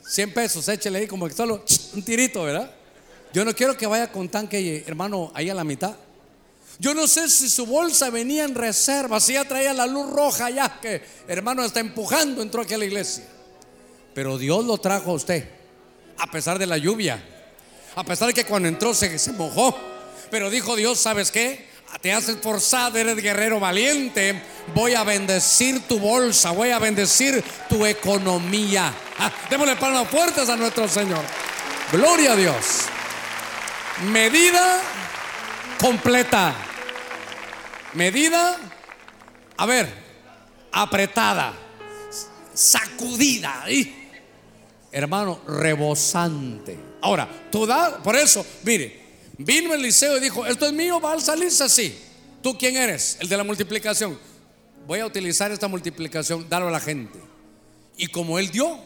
[0.08, 1.64] 100 pesos, échele ahí como que solo
[1.94, 2.70] un tirito, ¿verdad?
[3.34, 5.96] Yo no quiero que vaya con tanque, hermano, ahí a la mitad.
[6.82, 10.50] Yo no sé si su bolsa venía en reserva, si ya traía la luz roja
[10.50, 13.24] ya que hermano está empujando, entró aquí a la iglesia.
[14.16, 15.48] Pero Dios lo trajo a usted,
[16.18, 17.24] a pesar de la lluvia,
[17.96, 19.78] a pesar de que cuando entró se, se mojó.
[20.32, 21.70] Pero dijo Dios, ¿sabes qué?
[22.02, 24.42] Te has esforzado, eres guerrero valiente.
[24.74, 28.92] Voy a bendecir tu bolsa, voy a bendecir tu economía.
[29.20, 31.24] Ah, démosle palmas fuertes a nuestro Señor.
[31.92, 32.56] Gloria a Dios.
[34.12, 34.82] Medida
[35.80, 36.70] completa.
[37.94, 38.58] Medida,
[39.58, 39.88] a ver,
[40.72, 41.54] apretada,
[42.54, 43.66] sacudida.
[44.92, 46.78] Hermano, rebosante.
[47.02, 49.02] Ahora, toda, por eso, mire,
[49.38, 51.98] vino Eliseo y dijo, esto es mío, va a salirse así.
[52.42, 53.18] ¿Tú quién eres?
[53.20, 54.18] El de la multiplicación.
[54.88, 57.20] Voy a utilizar esta multiplicación, darlo a la gente.
[57.98, 58.80] Y como él dio,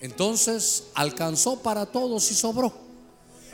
[0.00, 2.83] entonces alcanzó para todos y sobró.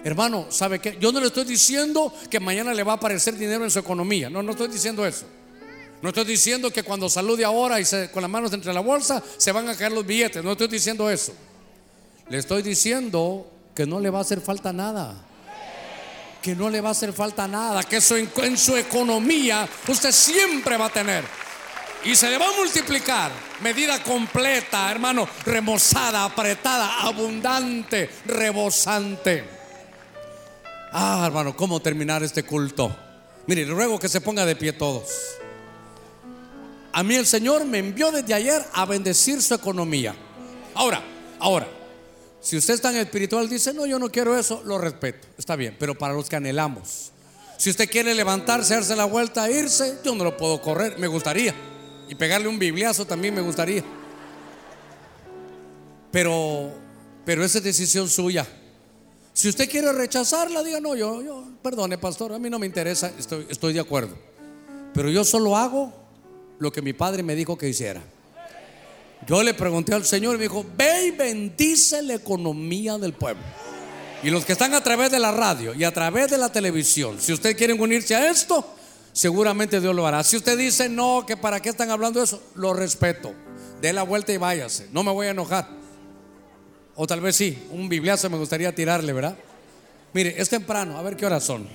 [0.03, 0.97] Hermano, ¿sabe qué?
[0.99, 4.31] Yo no le estoy diciendo que mañana le va a aparecer dinero en su economía.
[4.31, 5.27] No, no estoy diciendo eso.
[6.01, 9.23] No estoy diciendo que cuando salude ahora y se, con las manos entre la bolsa
[9.37, 10.43] se van a caer los billetes.
[10.43, 11.35] No estoy diciendo eso.
[12.31, 15.15] Le estoy diciendo que no le va a hacer falta nada.
[16.41, 17.83] Que no le va a hacer falta nada.
[17.83, 21.23] Que eso en, en su economía usted siempre va a tener.
[22.05, 23.31] Y se le va a multiplicar.
[23.61, 25.29] Medida completa, hermano.
[25.45, 29.60] Remozada, apretada, abundante, rebosante.
[30.93, 32.95] Ah, hermano, ¿cómo terminar este culto?
[33.47, 35.09] Mire, ruego que se ponga de pie todos.
[36.93, 40.15] A mí el Señor me envió desde ayer a bendecir su economía.
[40.75, 41.03] Ahora,
[41.39, 41.69] ahora,
[42.41, 45.77] si usted es tan espiritual, dice, no, yo no quiero eso, lo respeto, está bien,
[45.79, 47.13] pero para los que anhelamos,
[47.57, 51.55] si usted quiere levantarse, darse la vuelta, irse, yo no lo puedo correr, me gustaría.
[52.09, 53.85] Y pegarle un bibliazo también me gustaría.
[56.11, 56.73] Pero,
[57.25, 58.49] pero esa es decisión suya.
[59.41, 63.11] Si usted quiere rechazarla, diga, no, yo, yo, perdone, pastor, a mí no me interesa,
[63.19, 64.15] estoy, estoy de acuerdo.
[64.93, 65.95] Pero yo solo hago
[66.59, 68.03] lo que mi padre me dijo que hiciera.
[69.27, 73.43] Yo le pregunté al Señor y me dijo, ve y bendice la economía del pueblo.
[74.23, 77.17] Y los que están a través de la radio y a través de la televisión,
[77.19, 78.75] si ustedes quieren unirse a esto,
[79.15, 80.23] seguramente Dios lo hará.
[80.23, 83.33] Si usted dice, no, que para qué están hablando eso, lo respeto.
[83.81, 84.89] Dé la vuelta y váyase.
[84.93, 85.80] No me voy a enojar.
[86.97, 89.37] O tal vez sí, un bibliazo me gustaría tirarle, ¿verdad?
[90.13, 91.67] Mire, es temprano, a ver qué horas son.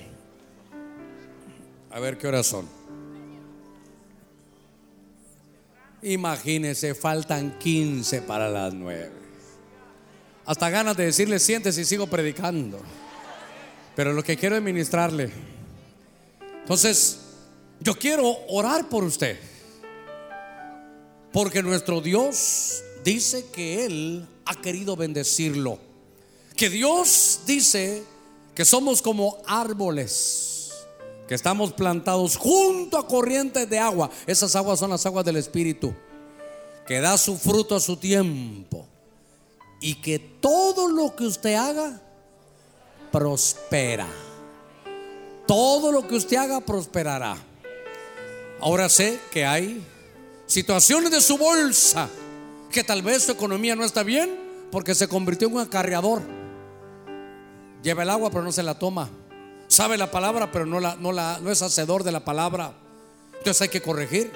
[1.90, 2.68] A ver qué horas son.
[6.02, 9.10] Imagínese, faltan 15 para las 9.
[10.44, 12.80] Hasta ganas de decirle, siéntese y sigo predicando.
[13.96, 15.30] Pero lo que quiero es ministrarle.
[16.60, 17.18] Entonces,
[17.80, 19.38] yo quiero orar por usted.
[21.32, 25.78] Porque nuestro Dios dice que Él ha querido bendecirlo.
[26.56, 28.02] Que Dios dice
[28.54, 30.70] que somos como árboles,
[31.28, 34.10] que estamos plantados junto a corrientes de agua.
[34.26, 35.92] Esas aguas son las aguas del Espíritu,
[36.86, 38.86] que da su fruto a su tiempo.
[39.78, 42.00] Y que todo lo que usted haga,
[43.12, 44.08] prospera.
[45.46, 47.36] Todo lo que usted haga, prosperará.
[48.58, 49.84] Ahora sé que hay
[50.46, 52.08] situaciones de su bolsa
[52.76, 54.38] que tal vez su economía no está bien
[54.70, 56.20] porque se convirtió en un acarreador.
[57.82, 59.08] Lleva el agua pero no se la toma.
[59.66, 62.74] Sabe la palabra pero no, la, no, la, no es hacedor de la palabra.
[63.38, 64.30] Entonces hay que corregir.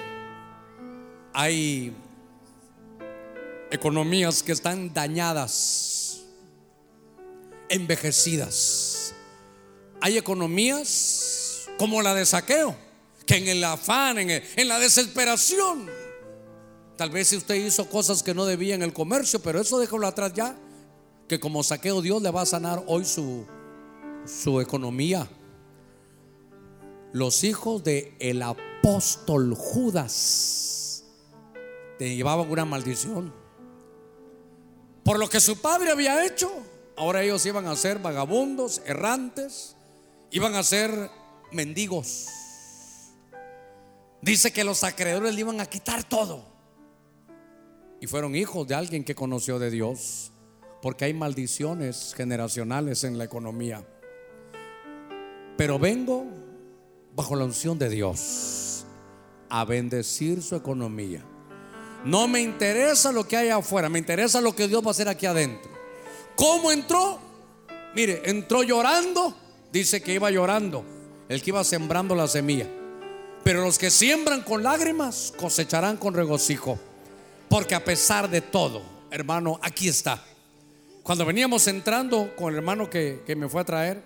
[1.33, 1.93] Hay
[3.69, 6.21] economías que están dañadas,
[7.69, 9.13] envejecidas.
[10.01, 12.75] Hay economías como la de saqueo,
[13.27, 16.00] que en el afán, en, en la desesperación,
[17.01, 20.33] Tal vez usted hizo cosas que no debía en el comercio, pero eso déjalo atrás
[20.35, 20.55] ya.
[21.27, 23.47] Que como saqueo Dios le va a sanar hoy su,
[24.27, 25.27] su economía.
[27.11, 31.05] Los hijos de el apóstol Judas
[31.97, 33.33] te llevaban una maldición.
[35.03, 36.51] Por lo que su padre había hecho,
[36.95, 39.75] ahora ellos iban a ser vagabundos, errantes,
[40.29, 41.09] iban a ser
[41.51, 42.27] mendigos.
[44.21, 46.50] Dice que los acreedores le iban a quitar todo.
[48.01, 50.31] Y fueron hijos de alguien que conoció de Dios.
[50.81, 53.85] Porque hay maldiciones generacionales en la economía.
[55.55, 56.25] Pero vengo
[57.15, 58.85] bajo la unción de Dios
[59.47, 61.23] a bendecir su economía.
[62.03, 65.07] No me interesa lo que hay afuera, me interesa lo que Dios va a hacer
[65.07, 65.69] aquí adentro.
[66.35, 67.19] ¿Cómo entró?
[67.93, 69.35] Mire, entró llorando,
[69.71, 70.83] dice que iba llorando,
[71.29, 72.67] el que iba sembrando la semilla.
[73.43, 76.79] Pero los que siembran con lágrimas cosecharán con regocijo.
[77.51, 78.81] Porque a pesar de todo,
[79.11, 80.23] hermano, aquí está.
[81.03, 84.05] Cuando veníamos entrando con el hermano que, que me fue a traer,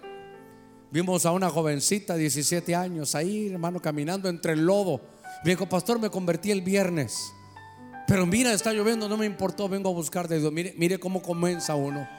[0.90, 5.00] vimos a una jovencita, 17 años, ahí, hermano, caminando entre el lodo.
[5.44, 7.20] Me dijo, pastor, me convertí el viernes.
[8.08, 10.52] Pero mira, está lloviendo, no me importó, vengo a buscar de Dios.
[10.52, 12.10] Mire, mire cómo comienza uno.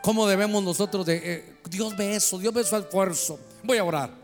[0.00, 1.20] Cómo debemos nosotros de...
[1.22, 3.38] Eh, Dios ve eso, Dios ve su esfuerzo.
[3.64, 4.14] Voy a orar.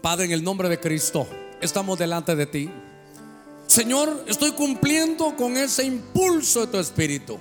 [0.00, 1.28] Padre, en el nombre de Cristo,
[1.60, 2.68] estamos delante de ti.
[3.72, 7.40] Señor, estoy cumpliendo con ese impulso de tu espíritu.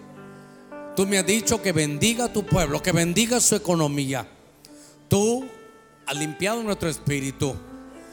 [0.95, 4.25] Tú me has dicho que bendiga a tu pueblo, que bendiga su economía.
[5.09, 5.45] Tú
[6.05, 7.53] has limpiado nuestro espíritu.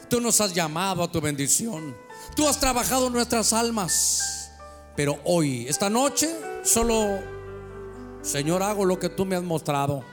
[0.09, 1.95] Tú nos has llamado a tu bendición.
[2.35, 4.51] Tú has trabajado nuestras almas.
[4.97, 6.29] Pero hoy, esta noche,
[6.61, 7.21] solo,
[8.21, 10.03] Señor, hago lo que tú me has mostrado.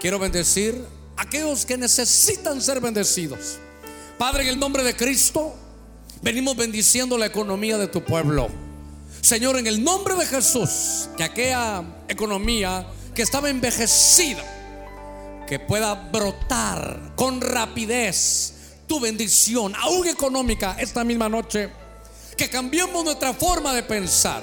[0.00, 0.84] Quiero bendecir
[1.16, 3.58] a aquellos que necesitan ser bendecidos.
[4.18, 5.54] Padre, en el nombre de Cristo,
[6.26, 8.48] venimos bendiciendo la economía de tu pueblo.
[9.20, 14.42] Señor, en el nombre de Jesús, que aquella economía que estaba envejecida,
[15.46, 18.54] que pueda brotar con rapidez
[18.88, 21.70] tu bendición, aún económica, esta misma noche.
[22.36, 24.42] Que cambiemos nuestra forma de pensar.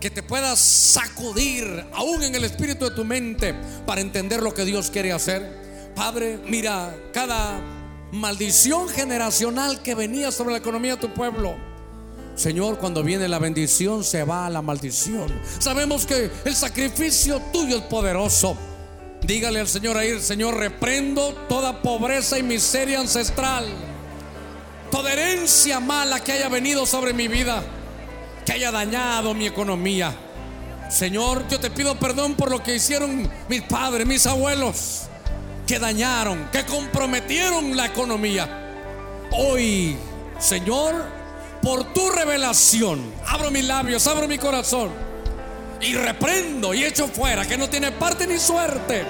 [0.00, 3.52] Que te puedas sacudir aún en el espíritu de tu mente
[3.84, 5.90] para entender lo que Dios quiere hacer.
[5.96, 7.79] Padre, mira, cada
[8.12, 11.54] maldición generacional que venía sobre la economía de tu pueblo.
[12.34, 15.30] Señor, cuando viene la bendición se va a la maldición.
[15.58, 18.56] Sabemos que el sacrificio tuyo es poderoso.
[19.22, 23.66] Dígale al Señor ahí, Señor, reprendo toda pobreza y miseria ancestral.
[24.90, 27.62] Toda herencia mala que haya venido sobre mi vida,
[28.46, 30.16] que haya dañado mi economía.
[30.90, 35.09] Señor, yo te pido perdón por lo que hicieron mis padres, mis abuelos,
[35.70, 38.72] que dañaron, que comprometieron la economía.
[39.30, 39.96] Hoy,
[40.40, 40.96] Señor,
[41.62, 44.90] por tu revelación, abro mis labios, abro mi corazón
[45.80, 49.04] y reprendo y echo fuera que no tiene parte ni suerte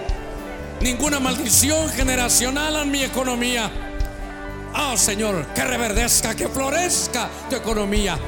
[0.83, 3.71] ninguna maldición generacional en mi economía.
[4.77, 8.19] Oh Señor, que reverdezca, que florezca tu economía.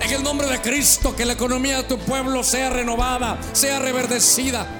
[0.00, 4.79] En el nombre de Cristo, que la economía de tu pueblo sea renovada, sea reverdecida.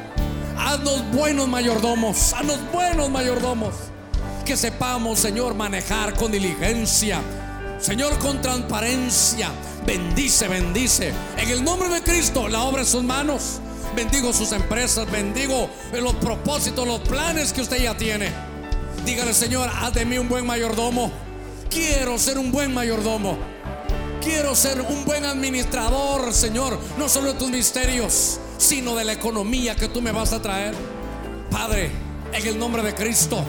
[0.62, 3.74] Haznos buenos mayordomos, haznos buenos mayordomos.
[4.44, 7.20] Que sepamos, Señor, manejar con diligencia.
[7.80, 9.50] Señor, con transparencia.
[9.86, 11.12] Bendice, bendice.
[11.38, 13.61] En el nombre de Cristo, la obra de sus manos.
[13.96, 18.30] Bendigo sus empresas, bendigo los propósitos, los planes que usted ya tiene.
[19.04, 21.11] Dígale, Señor, haz de mí un buen mayordomo.
[21.70, 23.38] Quiero ser un buen mayordomo.
[24.22, 29.74] Quiero ser un buen administrador, Señor, no solo de tus misterios, sino de la economía
[29.74, 30.74] que tú me vas a traer.
[31.50, 31.90] Padre,
[32.32, 33.42] en el nombre de Cristo,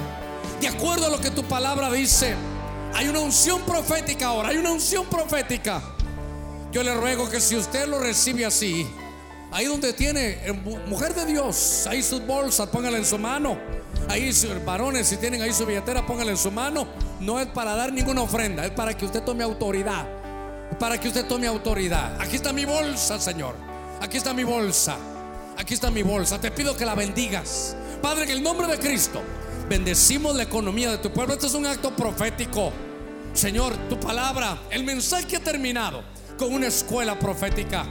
[0.59, 2.34] de acuerdo a lo que tu palabra dice,
[2.93, 5.82] hay una unción profética ahora, hay una unción profética.
[6.72, 8.88] Yo le ruego que si usted lo recibe así,
[9.51, 10.53] ahí donde tiene, eh,
[10.88, 13.59] mujer de Dios, ahí sus bolsas, póngala en su mano.
[14.07, 14.32] Ahí
[14.66, 16.88] varones, si tienen ahí su billetera, póngala en su mano.
[17.20, 20.07] No es para dar ninguna ofrenda, es para que usted tome autoridad.
[20.80, 22.20] Para que usted tome autoridad.
[22.20, 23.70] Aquí está mi bolsa, Señor.
[24.02, 24.97] Aquí está mi bolsa.
[25.58, 26.41] Aquí está mi bolsa.
[26.41, 27.76] Te pido que la bendigas.
[28.02, 29.22] Padre, en el nombre de Cristo,
[29.70, 31.36] bendecimos la economía de tu pueblo.
[31.36, 32.74] Esto es un acto profético.
[33.34, 36.04] Señor, tu palabra, el mensaje ha terminado
[36.36, 37.86] con una escuela profética.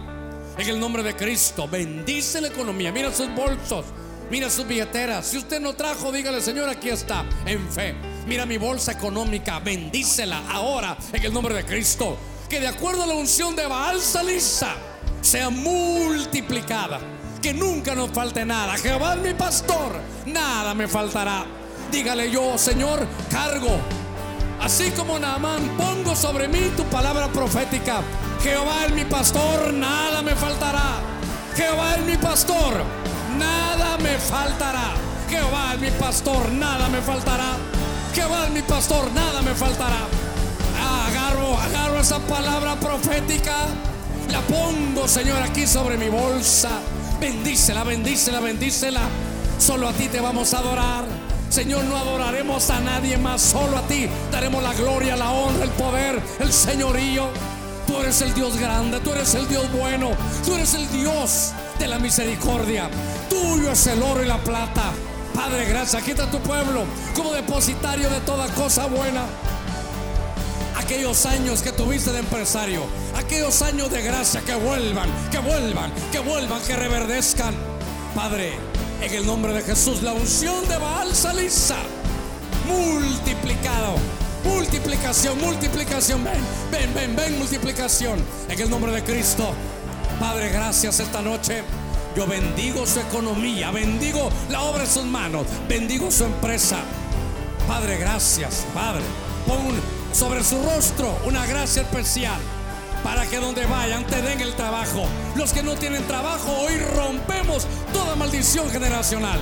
[0.58, 2.90] En el nombre de Cristo, bendice la economía.
[2.90, 3.86] Mira sus bolsos,
[4.30, 5.28] mira sus billeteras.
[5.28, 7.94] Si usted no trajo, dígale, Señor, aquí está, en fe.
[8.26, 12.18] Mira mi bolsa económica, bendícela ahora en el nombre de Cristo.
[12.48, 14.74] Que de acuerdo a la unción de Baal Salisa
[15.20, 16.98] sea multiplicada.
[17.40, 18.76] Que nunca nos falte nada.
[18.76, 19.96] Jehová es mi pastor,
[20.26, 21.44] nada me faltará.
[21.90, 23.78] Dígale yo, Señor, cargo.
[24.60, 28.02] Así como Naamán, pongo sobre mí tu palabra profética.
[28.42, 31.00] Jehová es mi pastor, nada me faltará.
[31.56, 32.84] Jehová es mi pastor,
[33.38, 34.92] nada me faltará.
[35.30, 37.56] Jehová es mi pastor, nada me faltará.
[38.14, 40.06] Jehová es mi pastor, nada me faltará.
[41.06, 43.66] agarro, agarro esa palabra profética.
[44.30, 46.70] La pongo, Señor, aquí sobre mi bolsa.
[47.20, 49.00] Bendícela, bendícela, bendícela.
[49.58, 51.04] Solo a ti te vamos a adorar.
[51.48, 54.06] Señor, no adoraremos a nadie más, solo a ti.
[54.30, 57.28] Daremos la gloria, la honra, el poder, el señorío.
[57.88, 60.10] Tú eres el Dios grande, tú eres el Dios bueno,
[60.44, 61.50] tú eres el Dios
[61.80, 62.88] de la misericordia.
[63.28, 64.92] Tuyo es el oro y la plata.
[65.34, 66.02] Padre, gracias.
[66.02, 66.84] Aquí está tu pueblo
[67.16, 69.22] como depositario de toda cosa buena.
[70.90, 72.82] Aquellos años que tuviste de empresario,
[73.14, 77.54] aquellos años de gracia que vuelvan, que vuelvan, que vuelvan, que reverdezcan.
[78.12, 78.54] Padre,
[79.00, 81.76] en el nombre de Jesús, la unción de Baal Salisa
[82.66, 83.94] multiplicado.
[84.42, 86.24] Multiplicación, multiplicación.
[86.24, 88.18] Ven, ven, ven, ven, multiplicación.
[88.48, 89.54] En el nombre de Cristo.
[90.18, 91.62] Padre, gracias esta noche.
[92.16, 96.78] Yo bendigo su economía, bendigo la obra de sus manos, bendigo su empresa.
[97.68, 99.04] Padre, gracias, Padre.
[99.46, 102.40] Pon sobre su rostro una gracia especial
[103.02, 105.04] para que donde vayan te den el trabajo.
[105.36, 109.38] Los que no tienen trabajo, hoy rompemos toda maldición generacional.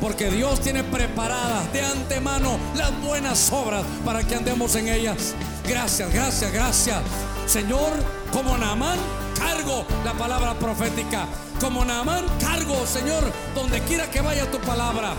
[0.00, 5.34] Porque Dios tiene preparadas de antemano las buenas obras para que andemos en ellas.
[5.66, 7.02] Gracias, gracias, gracias.
[7.46, 7.90] Señor,
[8.32, 8.98] como Naamán,
[9.36, 11.26] cargo la palabra profética.
[11.60, 13.24] Como Naamán, cargo, Señor,
[13.56, 15.14] donde quiera que vaya tu palabra.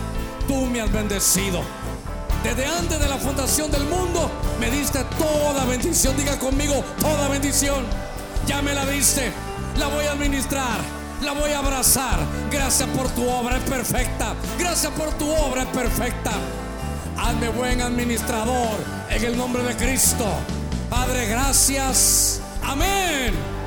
[0.48, 1.60] Tú me has bendecido.
[2.42, 6.16] Desde antes de la fundación del mundo me diste toda bendición.
[6.16, 7.84] Diga conmigo, toda bendición.
[8.46, 9.30] Ya me la diste.
[9.78, 10.80] La voy a administrar.
[11.22, 12.18] La voy a abrazar.
[12.50, 14.34] Gracias por tu obra es perfecta.
[14.58, 16.32] Gracias por tu obra es perfecta.
[17.18, 18.78] Hazme buen administrador
[19.10, 20.24] en el nombre de Cristo.
[20.88, 22.40] Padre, gracias.
[22.62, 23.59] Amén.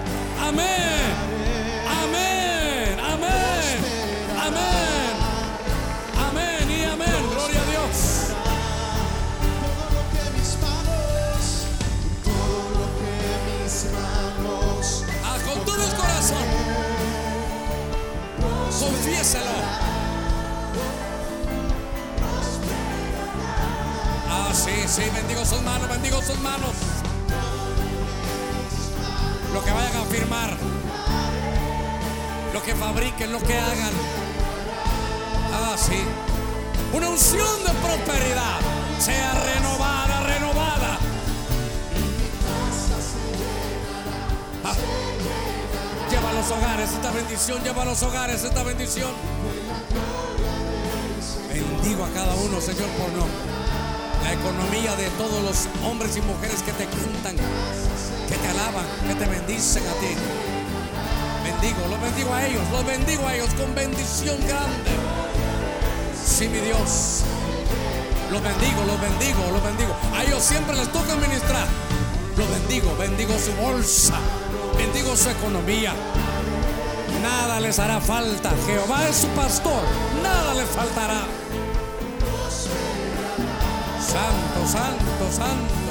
[70.43, 71.67] Siempre les toca ministrar.
[72.37, 74.15] Los bendigo, bendigo su bolsa,
[74.77, 75.93] bendigo su economía.
[77.21, 78.51] Nada les hará falta.
[78.65, 79.81] Jehová es su pastor,
[80.21, 81.21] nada les faltará.
[84.01, 85.82] Santo, santo, santo.